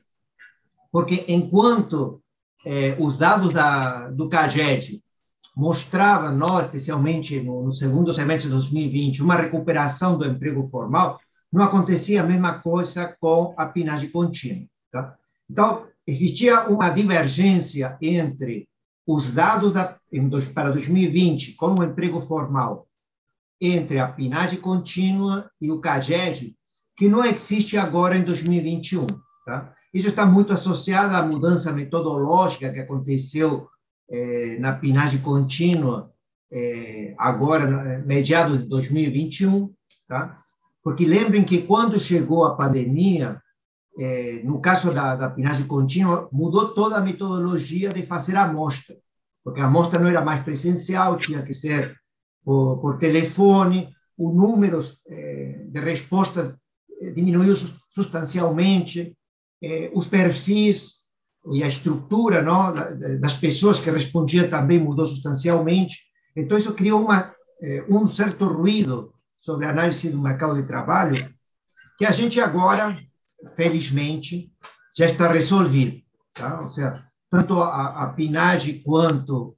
porque 0.92 1.24
enquanto 1.28 2.20
eh, 2.66 2.96
os 2.98 3.16
dados 3.16 3.54
da, 3.54 4.08
do 4.10 4.28
CAGED 4.28 5.02
mostravam, 5.56 6.60
especialmente 6.60 7.40
no, 7.40 7.62
no, 7.62 7.70
segundo 7.70 8.12
semestre 8.12 8.48
de 8.48 8.54
2020, 8.54 9.22
uma 9.22 9.36
recuperação 9.36 10.18
do 10.18 10.26
emprego 10.26 10.64
formal, 10.64 11.20
não 11.52 11.64
acontecia 11.64 12.22
a 12.22 12.26
mesma 12.26 12.58
coisa 12.60 13.16
com 13.20 13.54
a 13.56 13.66
pinagem 13.66 14.10
contínua. 14.10 14.66
Tá? 14.90 15.16
Então, 15.48 15.88
existia 16.06 16.68
uma 16.68 16.90
divergência 16.90 17.96
entre 18.00 18.68
os 19.06 19.32
dados 19.32 19.72
da, 19.72 19.98
para 20.54 20.70
2020 20.70 21.54
com 21.54 21.74
o 21.74 21.84
emprego 21.84 22.20
formal 22.20 22.86
entre 23.60 23.98
a 23.98 24.08
pinagem 24.08 24.58
contínua 24.58 25.50
e 25.60 25.70
o 25.70 25.80
CAGED, 25.80 26.56
que 26.96 27.08
não 27.08 27.24
existe 27.24 27.76
agora 27.76 28.16
em 28.16 28.24
2021. 28.24 29.06
Tá? 29.44 29.74
Isso 29.92 30.08
está 30.08 30.24
muito 30.24 30.52
associado 30.52 31.14
à 31.14 31.22
mudança 31.22 31.72
metodológica 31.72 32.72
que 32.72 32.80
aconteceu 32.80 33.68
eh, 34.08 34.56
na 34.60 34.72
pinagem 34.72 35.20
contínua 35.20 36.10
eh, 36.50 37.14
agora, 37.18 38.02
mediado 38.06 38.56
de 38.56 38.66
2021. 38.66 39.74
Tá? 40.08 40.38
Porque 40.90 41.06
lembrem 41.06 41.44
que 41.44 41.62
quando 41.62 42.00
chegou 42.00 42.44
a 42.44 42.56
pandemia, 42.56 43.40
eh, 43.96 44.40
no 44.42 44.60
caso 44.60 44.92
da, 44.92 45.14
da 45.14 45.30
pinagem 45.30 45.64
contínua, 45.64 46.28
mudou 46.32 46.74
toda 46.74 46.96
a 46.96 47.00
metodologia 47.00 47.92
de 47.92 48.04
fazer 48.04 48.34
a 48.34 48.42
amostra, 48.42 48.96
porque 49.44 49.60
a 49.60 49.66
amostra 49.66 50.00
não 50.00 50.08
era 50.08 50.20
mais 50.20 50.42
presencial, 50.42 51.16
tinha 51.16 51.42
que 51.42 51.52
ser 51.52 51.94
por, 52.44 52.80
por 52.80 52.98
telefone, 52.98 53.88
o 54.18 54.32
número 54.32 54.80
eh, 55.08 55.66
de 55.68 55.78
resposta 55.78 56.58
diminuiu 57.14 57.54
substancialmente, 57.54 59.16
os 59.94 60.08
perfis 60.08 60.94
e 61.52 61.62
a 61.62 61.68
estrutura 61.68 62.42
não, 62.42 62.74
das 63.20 63.34
pessoas 63.34 63.78
que 63.78 63.92
respondiam 63.92 64.50
também 64.50 64.80
mudou 64.80 65.06
substancialmente. 65.06 65.96
Então, 66.34 66.58
isso 66.58 66.74
criou 66.74 67.00
uma, 67.00 67.32
um 67.88 68.06
certo 68.08 68.46
ruído 68.46 69.12
sobre 69.40 69.66
análise 69.66 70.10
do 70.10 70.20
mercado 70.20 70.54
de 70.54 70.68
trabalho, 70.68 71.28
que 71.98 72.04
a 72.04 72.10
gente 72.12 72.40
agora, 72.40 72.96
felizmente, 73.56 74.52
já 74.96 75.06
está 75.06 75.32
resolvido. 75.32 76.00
Tá? 76.34 76.60
Ou 76.60 76.70
seja, 76.70 77.02
tanto 77.30 77.60
a, 77.60 78.04
a 78.04 78.12
PNAD 78.12 78.82
quanto 78.84 79.56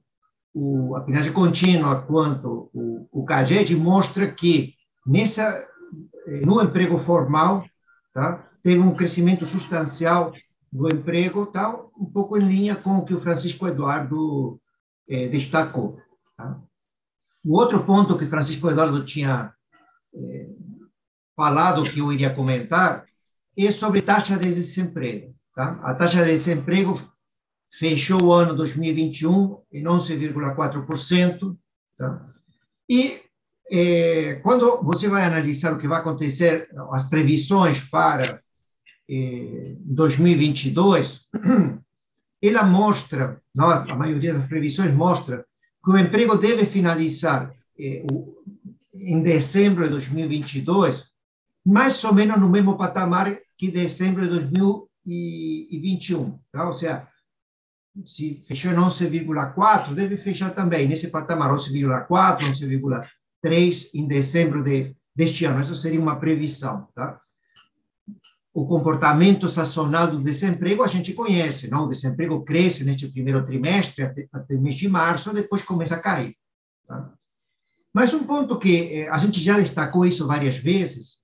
o, 0.53 0.95
a 0.95 1.01
pinagem 1.01 1.33
contínua 1.33 2.01
quanto 2.01 2.69
o, 2.73 3.07
o 3.11 3.25
CAGED 3.25 3.75
mostra 3.75 4.31
que 4.31 4.75
nessa 5.05 5.65
no 6.45 6.61
emprego 6.61 6.97
formal 6.97 7.65
tá, 8.13 8.49
teve 8.61 8.79
um 8.79 8.95
crescimento 8.95 9.45
substancial 9.45 10.33
do 10.71 10.89
emprego, 10.89 11.45
tá, 11.45 11.75
um 11.97 12.05
pouco 12.05 12.37
em 12.37 12.47
linha 12.47 12.75
com 12.75 12.97
o 12.97 13.05
que 13.05 13.13
o 13.13 13.19
Francisco 13.19 13.67
Eduardo 13.67 14.59
eh, 15.07 15.27
destacou. 15.27 15.97
Tá? 16.37 16.59
O 17.45 17.57
outro 17.57 17.83
ponto 17.83 18.17
que 18.17 18.25
Francisco 18.25 18.69
Eduardo 18.69 19.03
tinha 19.05 19.51
falado, 21.35 21.89
que 21.89 21.99
eu 21.99 22.11
iria 22.11 22.33
comentar, 22.33 23.05
é 23.57 23.71
sobre 23.71 24.01
taxa 24.01 24.37
de 24.37 24.47
desemprego. 24.47 25.33
Tá? 25.55 25.79
A 25.83 25.93
taxa 25.93 26.23
de 26.23 26.31
desemprego 26.31 26.99
fechou 27.71 28.23
o 28.23 28.33
ano 28.33 28.55
2021 28.55 29.61
em 29.71 29.83
11,4%. 29.83 31.57
Tá? 31.97 32.25
E 32.89 33.21
é, 33.71 34.35
quando 34.43 34.81
você 34.83 35.07
vai 35.07 35.23
analisar 35.23 35.73
o 35.73 35.77
que 35.77 35.87
vai 35.87 35.99
acontecer, 35.99 36.69
as 36.91 37.09
previsões 37.09 37.81
para 37.81 38.41
é, 39.09 39.75
2022, 39.79 41.27
ela 42.41 42.63
mostra, 42.63 43.41
não, 43.55 43.69
a 43.69 43.95
maioria 43.95 44.33
das 44.33 44.47
previsões 44.47 44.93
mostra 44.93 45.45
que 45.83 45.91
o 45.91 45.97
emprego 45.97 46.37
deve 46.37 46.65
finalizar 46.65 47.53
é, 47.79 48.05
o, 48.11 48.33
em 48.93 49.21
dezembro 49.21 49.83
de 49.83 49.89
2022 49.89 51.11
mais 51.65 52.03
ou 52.03 52.13
menos 52.13 52.39
no 52.39 52.49
mesmo 52.49 52.77
patamar 52.77 53.37
que 53.57 53.71
dezembro 53.71 54.23
de 54.23 54.29
2021, 54.29 56.39
tá? 56.51 56.67
Ou 56.67 56.73
seja, 56.73 57.07
se 58.03 58.43
fechou 58.45 58.71
em 58.71 58.75
11,4, 58.75 59.93
deve 59.93 60.17
fechar 60.17 60.53
também 60.53 60.87
nesse 60.87 61.09
patamar, 61.09 61.53
11,4, 61.53 62.07
11,3 62.09 63.89
em 63.93 64.07
dezembro 64.07 64.63
de, 64.63 64.95
deste 65.15 65.45
ano. 65.45 65.61
Isso 65.61 65.75
seria 65.75 66.01
uma 66.01 66.19
previsão. 66.19 66.87
Tá? 66.93 67.17
O 68.53 68.65
comportamento 68.65 69.47
sazonal 69.47 70.07
do 70.07 70.21
desemprego 70.21 70.83
a 70.83 70.87
gente 70.87 71.13
conhece, 71.13 71.69
não? 71.69 71.85
O 71.85 71.89
desemprego 71.89 72.43
cresce 72.43 72.83
neste 72.83 73.07
primeiro 73.07 73.45
trimestre, 73.45 74.03
até, 74.03 74.27
até 74.33 74.55
o 74.55 74.61
mês 74.61 74.75
de 74.75 74.89
março, 74.89 75.33
depois 75.33 75.63
começa 75.63 75.95
a 75.95 75.99
cair. 75.99 76.35
Tá? 76.87 77.13
Mas 77.93 78.13
um 78.13 78.25
ponto 78.25 78.57
que 78.57 79.01
eh, 79.01 79.09
a 79.09 79.17
gente 79.17 79.39
já 79.39 79.57
destacou 79.57 80.03
isso 80.03 80.25
várias 80.25 80.57
vezes 80.57 81.23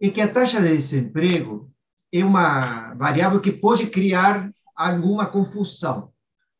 é 0.00 0.08
que 0.08 0.20
a 0.20 0.32
taxa 0.32 0.60
de 0.60 0.68
desemprego 0.68 1.70
é 2.12 2.24
uma 2.24 2.94
variável 2.94 3.40
que 3.40 3.52
pode 3.52 3.86
criar 3.86 4.50
alguma 4.74 5.26
confusão. 5.26 6.12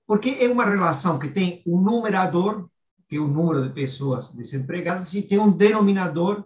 Porque 0.06 0.30
é 0.40 0.48
uma 0.48 0.64
relação 0.64 1.18
que 1.18 1.28
tem 1.28 1.62
um 1.66 1.80
numerador, 1.80 2.68
que 3.08 3.16
é 3.16 3.20
o 3.20 3.28
número 3.28 3.62
de 3.62 3.74
pessoas 3.74 4.32
desempregadas, 4.32 5.12
e 5.14 5.22
tem 5.22 5.38
um 5.38 5.50
denominador, 5.50 6.44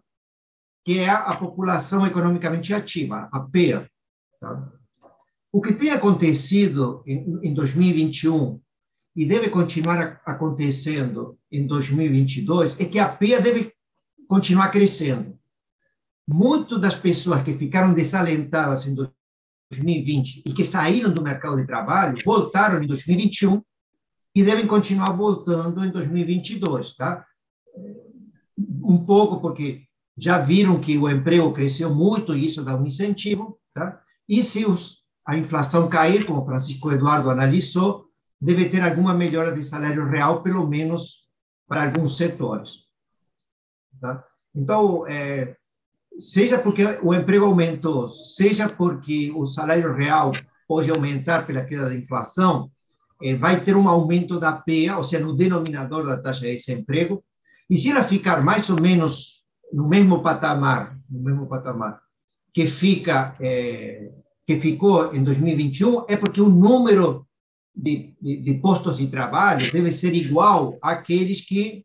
que 0.84 0.98
é 0.98 1.10
a 1.10 1.36
população 1.36 2.06
economicamente 2.06 2.72
ativa, 2.74 3.28
a 3.32 3.40
PEA. 3.40 3.88
Tá? 4.40 4.72
O 5.52 5.60
que 5.60 5.74
tem 5.74 5.90
acontecido 5.90 7.02
em 7.06 7.52
2021 7.52 8.60
e 9.14 9.26
deve 9.26 9.50
continuar 9.50 10.20
acontecendo 10.24 11.38
em 11.50 11.66
2022 11.66 12.80
é 12.80 12.84
que 12.86 12.98
a 12.98 13.08
PEA 13.08 13.40
deve 13.40 13.72
continuar 14.26 14.70
crescendo. 14.70 15.38
Muitas 16.26 16.80
das 16.80 16.94
pessoas 16.94 17.42
que 17.42 17.52
ficaram 17.52 17.92
desalentadas 17.92 18.86
em 18.86 18.94
2020 18.94 20.44
e 20.46 20.54
que 20.54 20.64
saíram 20.64 21.12
do 21.12 21.22
mercado 21.22 21.56
de 21.56 21.66
trabalho 21.66 22.18
voltaram 22.24 22.82
em 22.82 22.86
2021 22.86 23.62
e 24.34 24.42
devem 24.42 24.66
continuar 24.66 25.12
voltando 25.12 25.84
em 25.84 25.90
2022, 25.90 26.94
tá? 26.94 27.26
Um 28.56 29.04
pouco 29.04 29.40
porque 29.40 29.82
já 30.16 30.38
viram 30.38 30.80
que 30.80 30.96
o 30.96 31.08
emprego 31.08 31.52
cresceu 31.52 31.94
muito 31.94 32.34
e 32.34 32.46
isso 32.46 32.64
dá 32.64 32.76
um 32.76 32.86
incentivo, 32.86 33.58
tá? 33.74 34.00
E 34.26 34.42
se 34.42 34.64
os, 34.64 35.00
a 35.26 35.36
inflação 35.36 35.88
cair, 35.88 36.24
como 36.24 36.46
Francisco 36.46 36.90
Eduardo 36.90 37.28
analisou, 37.28 38.06
deve 38.42 38.68
ter 38.68 38.82
alguma 38.82 39.14
melhora 39.14 39.52
de 39.52 39.62
salário 39.62 40.04
real, 40.04 40.42
pelo 40.42 40.66
menos 40.66 41.28
para 41.68 41.84
alguns 41.84 42.16
setores. 42.16 42.88
Tá? 44.00 44.24
Então, 44.52 45.06
é, 45.06 45.56
seja 46.18 46.58
porque 46.58 46.84
o 47.04 47.14
emprego 47.14 47.46
aumentou, 47.46 48.08
seja 48.08 48.68
porque 48.68 49.30
o 49.34 49.46
salário 49.46 49.94
real 49.94 50.32
pode 50.66 50.90
aumentar 50.90 51.46
pela 51.46 51.64
queda 51.64 51.88
da 51.88 51.94
inflação, 51.94 52.68
eh, 53.22 53.36
vai 53.36 53.62
ter 53.62 53.76
um 53.76 53.88
aumento 53.88 54.40
da 54.40 54.52
PEA, 54.52 54.96
ou 54.96 55.04
seja, 55.04 55.24
no 55.24 55.36
denominador 55.36 56.04
da 56.04 56.20
taxa 56.20 56.40
de 56.40 56.54
desemprego, 56.56 57.22
e 57.70 57.76
se 57.76 57.90
ela 57.90 58.02
ficar 58.02 58.42
mais 58.42 58.68
ou 58.70 58.80
menos 58.80 59.44
no 59.72 59.88
mesmo 59.88 60.20
patamar, 60.20 60.98
no 61.08 61.22
mesmo 61.22 61.46
patamar 61.46 62.00
que 62.52 62.66
fica 62.66 63.36
eh, 63.40 64.10
que 64.44 64.58
ficou 64.58 65.14
em 65.14 65.22
2021, 65.22 66.04
é 66.08 66.16
porque 66.16 66.40
o 66.40 66.48
número 66.48 67.26
de, 67.74 68.14
de, 68.20 68.36
de 68.36 68.54
postos 68.54 68.98
de 68.98 69.06
trabalho 69.06 69.72
deve 69.72 69.90
ser 69.90 70.14
igual 70.14 70.78
àqueles 70.82 71.44
que 71.44 71.84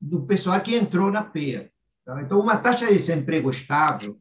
do 0.00 0.22
pessoal 0.22 0.60
que 0.60 0.76
entrou 0.76 1.10
na 1.10 1.22
PEA. 1.22 1.70
Tá? 2.04 2.22
Então, 2.22 2.40
uma 2.40 2.56
taxa 2.56 2.86
de 2.86 2.92
desemprego 2.92 3.50
estável 3.50 4.16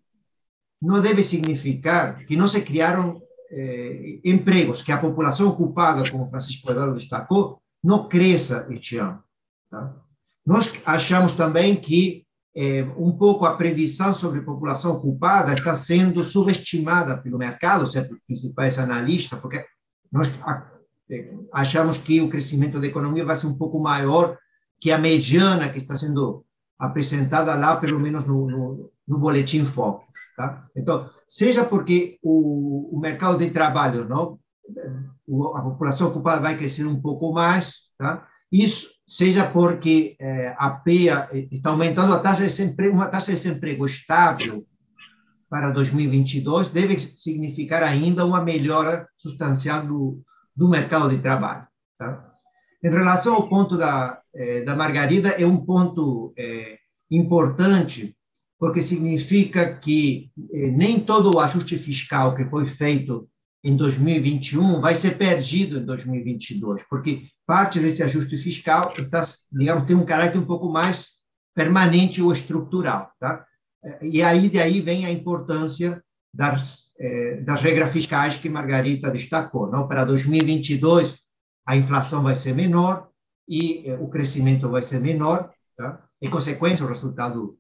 não 0.82 1.02
deve 1.02 1.24
significar 1.24 2.26
que 2.26 2.36
não 2.36 2.48
se 2.48 2.62
criaram 2.62 3.22
eh, 3.50 4.20
empregos, 4.24 4.82
que 4.82 4.92
a 4.92 4.98
população 4.98 5.48
ocupada, 5.48 6.10
como 6.10 6.28
Francisco 6.28 6.70
Eduardo 6.70 6.96
destacou, 6.96 7.62
não 7.84 8.08
cresça 8.08 8.68
este 8.72 8.98
ano. 8.98 9.24
Tá? 9.70 9.96
Nós 10.46 10.82
achamos 10.86 11.34
também 11.34 11.76
que 11.76 12.26
é, 12.56 12.82
um 12.98 13.12
pouco 13.12 13.46
a 13.46 13.56
previsão 13.56 14.16
sobre 14.16 14.40
a 14.40 14.44
população 14.44 14.94
ocupada 14.94 15.54
está 15.54 15.76
sendo 15.76 16.24
subestimada 16.24 17.22
pelo 17.22 17.38
mercado, 17.38 17.86
certo? 17.86 18.16
Os 18.16 18.20
principais 18.26 18.80
analistas, 18.80 19.40
porque 19.40 19.64
nós 20.12 20.34
achamos 21.54 21.98
que 21.98 22.22
o 22.22 22.30
crescimento 22.30 22.80
da 22.80 22.88
economia 22.88 23.26
vai 23.26 23.36
ser 23.36 23.48
um 23.48 23.58
pouco 23.58 23.80
maior 23.80 24.38
que 24.80 24.92
a 24.92 24.98
mediana 24.98 25.70
que 25.70 25.80
está 25.80 25.96
sendo 25.96 26.46
apresentada 26.78 27.56
lá, 27.56 27.78
pelo 27.78 28.00
menos 28.00 28.28
no, 28.28 28.50
no, 28.50 28.92
no 29.08 29.18
boletim 29.18 29.66
Focus. 29.66 30.06
Tá? 30.36 30.68
Então, 30.76 31.10
seja 31.28 31.66
porque 31.66 32.20
o, 32.22 32.96
o 32.96 33.00
mercado 33.00 33.40
de 33.40 33.50
trabalho, 33.50 34.08
não, 34.08 34.40
a 35.56 35.62
população 35.62 36.10
ocupada 36.10 36.42
vai 36.42 36.58
crescer 36.58 36.86
um 36.86 37.02
pouco 37.02 37.34
mais, 37.34 37.88
tá? 37.98 38.28
Isso 38.52 38.92
seja 39.06 39.46
porque 39.46 40.16
eh, 40.20 40.56
a 40.58 40.70
PEA 40.70 41.30
está 41.52 41.70
aumentando 41.70 42.14
a 42.14 42.20
taxa 42.20 42.44
de 42.44 42.48
desemprego, 42.48 42.96
uma 42.96 43.08
taxa 43.08 43.28
de 43.28 43.38
desemprego 43.38 43.86
estável 43.86 44.66
para 45.50 45.72
2022 45.72 46.70
deve 46.70 47.00
significar 47.00 47.84
ainda 47.84 48.26
uma 48.26 48.42
melhora 48.42 49.08
substancial 49.18 49.86
do, 49.86 50.22
do 50.58 50.68
mercado 50.68 51.10
de 51.10 51.20
trabalho. 51.20 51.68
Tá? 52.00 52.32
Em 52.84 52.90
relação 52.90 53.36
ao 53.36 53.48
ponto 53.48 53.78
da, 53.78 54.20
eh, 54.34 54.64
da 54.64 54.76
Margarida, 54.76 55.30
é 55.30 55.46
um 55.46 55.58
ponto 55.58 56.34
eh, 56.36 56.80
importante, 57.12 58.18
porque 58.60 58.82
significa 58.82 59.78
que 59.78 60.32
eh, 60.52 60.68
nem 60.72 61.00
todo 61.00 61.36
o 61.36 61.40
ajuste 61.40 61.78
fiscal 61.78 62.34
que 62.34 62.46
foi 62.46 62.66
feito 62.66 63.30
em 63.64 63.76
2021 63.76 64.82
vai 64.82 64.96
ser 64.96 65.18
perdido 65.18 65.78
em 65.78 65.86
2022, 65.86 66.84
porque 66.90 67.28
parte 67.46 67.80
desse 67.80 68.02
ajuste 68.02 68.36
fiscal 68.38 68.94
está, 68.98 69.22
digamos, 69.52 69.86
tem 69.86 69.96
um 69.96 70.06
caráter 70.06 70.40
um 70.40 70.46
pouco 70.46 70.72
mais 70.72 71.18
permanente 71.54 72.22
ou 72.22 72.32
estrutural, 72.32 73.12
tá? 73.20 73.46
E 74.02 74.22
aí 74.22 74.50
de 74.50 74.60
aí 74.60 74.82
vem 74.82 75.06
a 75.06 75.12
importância 75.12 76.04
das 76.34 76.92
eh, 77.00 77.42
das 77.42 77.62
regras 77.62 77.92
fiscais 77.92 78.38
que 78.38 78.50
Margarita 78.50 79.12
destacou, 79.12 79.70
não? 79.70 79.88
Para 79.88 80.06
2022 80.06 81.20
a 81.66 81.76
inflação 81.76 82.24
vai 82.24 82.36
ser 82.36 82.54
menor 82.54 83.10
e 83.48 83.88
eh, 83.88 83.98
o 84.00 84.08
crescimento 84.08 84.70
vai 84.70 84.84
ser 84.84 85.00
menor, 85.00 85.52
tá? 85.76 86.04
Em 86.22 86.30
consequência 86.30 86.86
o 86.86 86.90
resultado 86.90 87.58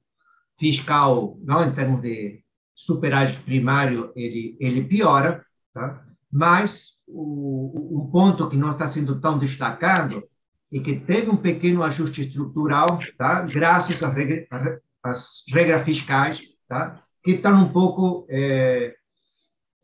fiscal, 0.60 1.38
não 1.43 1.63
em 1.63 1.71
termos 1.71 2.01
de 2.01 2.43
superávit 2.75 3.41
primário, 3.41 4.12
ele 4.15 4.58
ele 4.60 4.84
piora, 4.84 5.45
tá? 5.73 6.03
Mas 6.32 7.01
o, 7.08 8.10
ponto 8.12 8.49
que 8.49 8.58
não 8.58 8.71
está 8.71 8.86
sendo 8.88 9.19
tão 9.19 9.38
destacado 9.38 10.23
é 10.73 10.80
que 10.80 10.99
teve 10.99 11.30
um 11.30 11.38
pequeno 11.38 11.84
ajuste 11.84 12.21
estrutural, 12.21 12.99
tá? 13.17 13.41
graças 13.43 14.03
às 14.03 14.13
regras, 14.13 14.45
às 15.01 15.43
regras 15.49 15.84
fiscais, 15.84 16.41
tá? 16.67 17.01
Que 17.28 17.34
estão 17.34 17.62
um 17.62 17.74
pouco 17.74 18.26
é, 18.30 18.96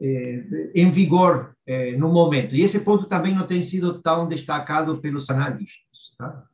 é, 0.01 0.71
em 0.73 0.89
vigor 0.89 1.53
é, 1.67 1.91
no 1.97 2.07
momento. 2.07 2.55
E 2.55 2.61
esse 2.61 2.85
ponto 2.85 3.05
também 3.05 3.35
não 3.35 3.45
tem 3.45 3.61
sido 3.61 4.01
tão 4.01 4.29
destacado 4.29 5.01
pelos 5.01 5.29
analistas. 5.29 6.13
Tá? 6.17 6.47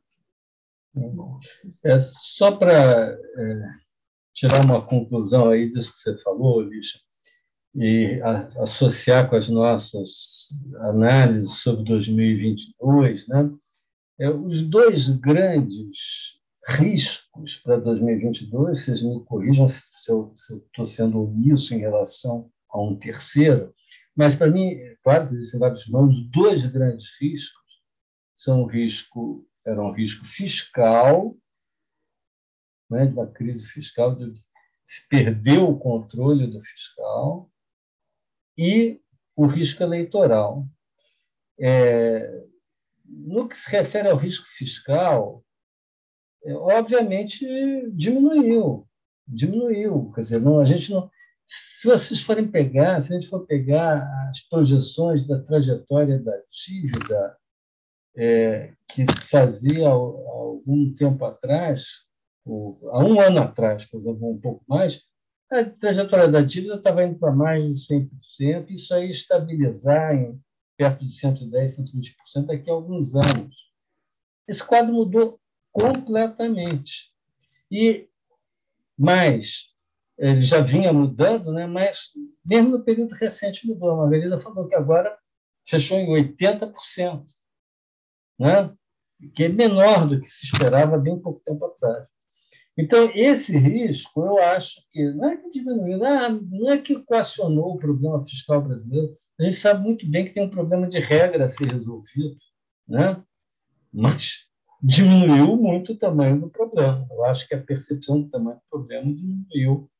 É, 1.84 2.00
só 2.00 2.56
para 2.56 2.72
é, 2.72 3.62
tirar 4.34 4.64
uma 4.64 4.84
conclusão 4.84 5.50
aí 5.50 5.70
disso 5.70 5.92
que 5.92 6.00
você 6.00 6.18
falou, 6.18 6.60
Lixa, 6.60 6.98
e 7.76 8.20
a, 8.24 8.48
associar 8.62 9.30
com 9.30 9.36
as 9.36 9.48
nossas 9.48 10.48
análises 10.80 11.52
sobre 11.58 11.84
2022, 11.84 13.28
né? 13.28 13.48
É, 14.18 14.28
os 14.28 14.60
dois 14.62 15.08
grandes 15.08 16.39
riscos 16.70 17.56
para 17.56 17.76
2022, 17.76 18.78
vocês 18.78 19.02
me 19.02 19.24
corrijam 19.24 19.68
se 19.68 20.10
eu 20.10 20.32
estou 20.36 20.84
sendo 20.84 21.22
omisso 21.22 21.74
em 21.74 21.78
relação 21.78 22.50
a 22.68 22.80
um 22.80 22.96
terceiro, 22.96 23.74
mas 24.16 24.34
para 24.34 24.50
mim, 24.50 24.76
claro 25.02 25.28
que 25.28 25.34
existem 25.34 25.60
vários 25.60 25.88
nomes, 25.88 26.20
dois 26.30 26.66
grandes 26.66 27.06
riscos 27.20 27.60
são 28.36 28.62
o 28.62 28.66
risco, 28.66 29.46
era 29.66 29.82
um 29.82 29.92
risco 29.92 30.24
fiscal, 30.24 31.36
né, 32.90 33.06
de 33.06 33.12
uma 33.12 33.26
crise 33.26 33.66
fiscal, 33.66 34.14
de 34.14 34.32
se 34.82 35.06
perder 35.08 35.58
o 35.58 35.78
controle 35.78 36.46
do 36.46 36.60
fiscal, 36.62 37.50
e 38.58 39.00
o 39.36 39.46
risco 39.46 39.82
eleitoral. 39.82 40.66
É, 41.58 42.44
no 43.04 43.48
que 43.48 43.56
se 43.56 43.70
refere 43.70 44.08
ao 44.08 44.16
risco 44.16 44.46
fiscal, 44.56 45.42
é, 45.42 45.49
obviamente 46.46 47.46
diminuiu, 47.92 48.86
diminuiu. 49.26 50.10
Quer 50.14 50.20
dizer, 50.22 50.40
não, 50.40 50.60
a 50.60 50.64
gente 50.64 50.90
não. 50.90 51.10
Se 51.44 51.88
vocês 51.88 52.20
forem 52.20 52.46
pegar, 52.48 53.00
se 53.00 53.12
a 53.12 53.18
gente 53.18 53.28
for 53.28 53.46
pegar 53.46 54.02
as 54.28 54.40
projeções 54.40 55.26
da 55.26 55.40
trajetória 55.40 56.18
da 56.18 56.36
dívida 56.48 57.36
é, 58.16 58.72
que 58.88 59.04
se 59.04 59.20
fazia 59.28 59.88
há 59.88 59.92
algum 59.92 60.94
tempo 60.94 61.24
atrás, 61.24 61.86
ou, 62.44 62.78
há 62.90 63.04
um 63.04 63.20
ano 63.20 63.40
atrás, 63.40 63.84
por 63.86 64.00
exemplo, 64.00 64.30
um 64.30 64.40
pouco 64.40 64.64
mais, 64.68 65.02
a 65.50 65.64
trajetória 65.64 66.28
da 66.28 66.40
dívida 66.40 66.76
estava 66.76 67.04
indo 67.04 67.18
para 67.18 67.32
mais 67.32 67.64
de 67.64 68.08
100%, 68.40 68.70
isso 68.70 68.94
aí 68.94 69.10
estabilizar 69.10 70.14
em 70.14 70.40
perto 70.76 71.04
de 71.04 71.10
110%, 71.10 71.90
120% 72.30 72.46
daqui 72.46 72.70
a 72.70 72.72
alguns 72.72 73.16
anos. 73.16 73.70
Esse 74.46 74.64
quadro 74.64 74.94
mudou 74.94 75.39
completamente. 75.72 77.10
E 77.70 78.08
mais, 78.98 79.70
ele 80.18 80.40
já 80.40 80.60
vinha 80.60 80.92
mudando, 80.92 81.52
né? 81.52 81.66
mas 81.66 82.10
mesmo 82.44 82.70
no 82.70 82.84
período 82.84 83.14
recente 83.14 83.66
mudou. 83.66 83.90
A 83.90 83.96
Margarida 83.96 84.38
falou 84.38 84.68
que 84.68 84.74
agora 84.74 85.16
fechou 85.66 85.98
em 85.98 86.08
80%, 86.08 87.24
né? 88.38 88.74
que 89.34 89.44
é 89.44 89.48
menor 89.48 90.06
do 90.06 90.20
que 90.20 90.28
se 90.28 90.46
esperava 90.46 90.98
bem 90.98 91.18
pouco 91.18 91.40
tempo 91.40 91.64
atrás. 91.64 92.06
Então, 92.76 93.10
esse 93.14 93.56
risco, 93.58 94.24
eu 94.24 94.38
acho 94.38 94.82
que 94.90 95.10
não 95.12 95.28
é 95.28 95.36
que 95.36 95.50
diminuiu, 95.50 95.98
não 95.98 96.70
é 96.70 96.78
que 96.78 96.94
equacionou 96.94 97.74
o 97.74 97.78
problema 97.78 98.24
fiscal 98.24 98.62
brasileiro. 98.62 99.14
A 99.38 99.44
gente 99.44 99.56
sabe 99.56 99.82
muito 99.82 100.08
bem 100.08 100.24
que 100.24 100.32
tem 100.32 100.44
um 100.44 100.50
problema 100.50 100.88
de 100.88 100.98
regra 100.98 101.44
a 101.44 101.48
ser 101.48 101.70
resolvido, 101.72 102.36
né? 102.88 103.22
mas 103.92 104.49
diminuiu 104.82 105.56
muito 105.56 105.92
o 105.92 105.96
tamanho 105.96 106.40
do 106.40 106.50
problema. 106.50 107.06
Eu 107.10 107.24
acho 107.24 107.46
que 107.46 107.54
a 107.54 107.62
percepção 107.62 108.22
do 108.22 108.28
tamanho 108.28 108.56
do 108.56 108.70
problema 108.70 109.12
diminuiu, 109.12 109.90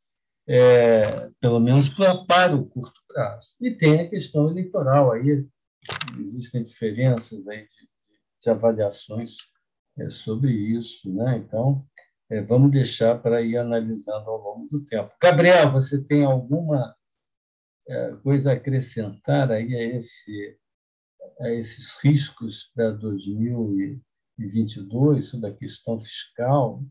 é, 0.49 1.31
pelo 1.41 1.61
menos 1.61 1.89
para, 1.89 2.25
para 2.25 2.57
o 2.57 2.67
curto 2.67 3.01
prazo. 3.07 3.49
E 3.61 3.71
tem 3.73 4.01
a 4.01 4.09
questão 4.09 4.49
eleitoral 4.49 5.13
aí, 5.13 5.47
existem 6.19 6.65
diferenças 6.65 7.47
aí 7.47 7.63
de, 7.63 7.89
de 8.43 8.51
avaliações 8.51 9.37
é, 9.99 10.09
sobre 10.09 10.51
isso. 10.53 11.13
Né? 11.13 11.39
Então, 11.39 11.85
é, 12.31 12.41
vamos 12.41 12.71
deixar 12.71 13.21
para 13.21 13.43
ir 13.43 13.57
analisando 13.57 14.31
ao 14.31 14.39
longo 14.39 14.67
do 14.69 14.85
tempo. 14.85 15.13
Gabriel, 15.21 15.71
você 15.71 16.03
tem 16.03 16.25
alguma 16.25 16.95
é, 17.87 18.13
coisa 18.23 18.51
a 18.51 18.55
acrescentar 18.55 19.51
aí 19.51 19.75
a, 19.75 19.97
esse, 19.97 20.57
a 21.41 21.51
esses 21.51 21.97
riscos 22.03 22.71
para 22.75 22.93
2022 24.41 25.27
sobre 25.27 25.51
a 25.51 25.55
questão 25.55 25.99
fiscal? 26.01 26.83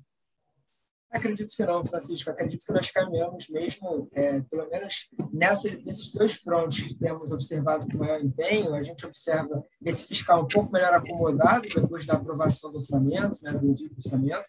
Acredito 1.12 1.56
que 1.56 1.66
não, 1.66 1.84
Francisco. 1.84 2.30
Acredito 2.30 2.64
que 2.66 2.74
nós 2.74 2.92
caminhamos 2.92 3.50
mesmo, 3.50 4.08
é, 4.14 4.42
pelo 4.42 4.70
menos 4.70 5.08
nessa, 5.34 5.70
nesses 5.84 6.12
dois 6.12 6.34
frontes 6.34 6.86
que 6.86 6.94
temos 6.94 7.32
observado 7.32 7.88
com 7.88 7.98
maior 7.98 8.22
empenho. 8.22 8.76
A 8.76 8.84
gente 8.84 9.06
observa 9.08 9.64
esse 9.84 10.04
fiscal 10.04 10.44
um 10.44 10.48
pouco 10.48 10.72
melhor 10.72 10.94
acomodado 10.94 11.68
depois 11.68 12.06
da 12.06 12.14
aprovação 12.14 12.72
do 12.72 12.78
orçamento, 12.78 13.40
né, 13.42 13.52
do 13.52 13.74
orçamento, 13.98 14.46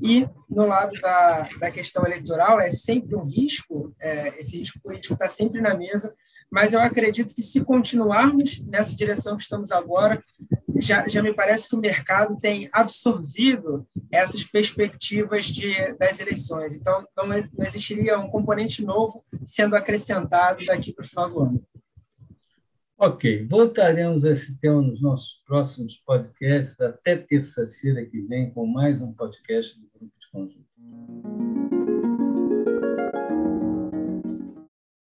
e 0.00 0.28
no 0.48 0.66
lado 0.66 0.92
da, 1.00 1.48
da 1.58 1.70
questão 1.70 2.04
eleitoral, 2.04 2.60
é 2.60 2.70
sempre 2.70 3.16
um 3.16 3.24
risco, 3.24 3.94
é, 4.00 4.40
esse 4.40 4.58
risco 4.58 4.80
político 4.80 5.14
está 5.14 5.28
sempre 5.28 5.60
na 5.60 5.74
mesa, 5.74 6.14
mas 6.50 6.72
eu 6.72 6.80
acredito 6.80 7.34
que 7.34 7.42
se 7.42 7.64
continuarmos 7.64 8.60
nessa 8.66 8.94
direção 8.94 9.36
que 9.36 9.42
estamos 9.42 9.72
agora, 9.72 10.22
já, 10.82 11.06
já 11.08 11.22
me 11.22 11.32
parece 11.32 11.68
que 11.68 11.74
o 11.74 11.80
mercado 11.80 12.38
tem 12.40 12.68
absorvido 12.72 13.86
essas 14.10 14.44
perspectivas 14.44 15.46
de, 15.46 15.72
das 15.98 16.20
eleições. 16.20 16.74
Então, 16.74 17.06
não, 17.16 17.26
não 17.26 17.40
existiria 17.60 18.18
um 18.18 18.28
componente 18.28 18.84
novo 18.84 19.24
sendo 19.44 19.76
acrescentado 19.76 20.64
daqui 20.66 20.92
para 20.92 21.04
o 21.04 21.08
final 21.08 21.30
do 21.30 21.40
ano. 21.40 21.64
Ok, 22.98 23.44
voltaremos 23.46 24.24
a 24.24 24.30
esse 24.30 24.56
tema 24.60 24.80
nos 24.80 25.02
nossos 25.02 25.42
próximos 25.44 25.96
podcasts, 25.96 26.80
até 26.80 27.16
terça-feira 27.16 28.04
que 28.04 28.20
vem, 28.22 28.50
com 28.50 28.64
mais 28.64 29.02
um 29.02 29.12
podcast 29.12 29.76
do 29.80 29.88
Grupo 29.92 30.14
de 30.20 30.30
Conjunto. 30.30 31.51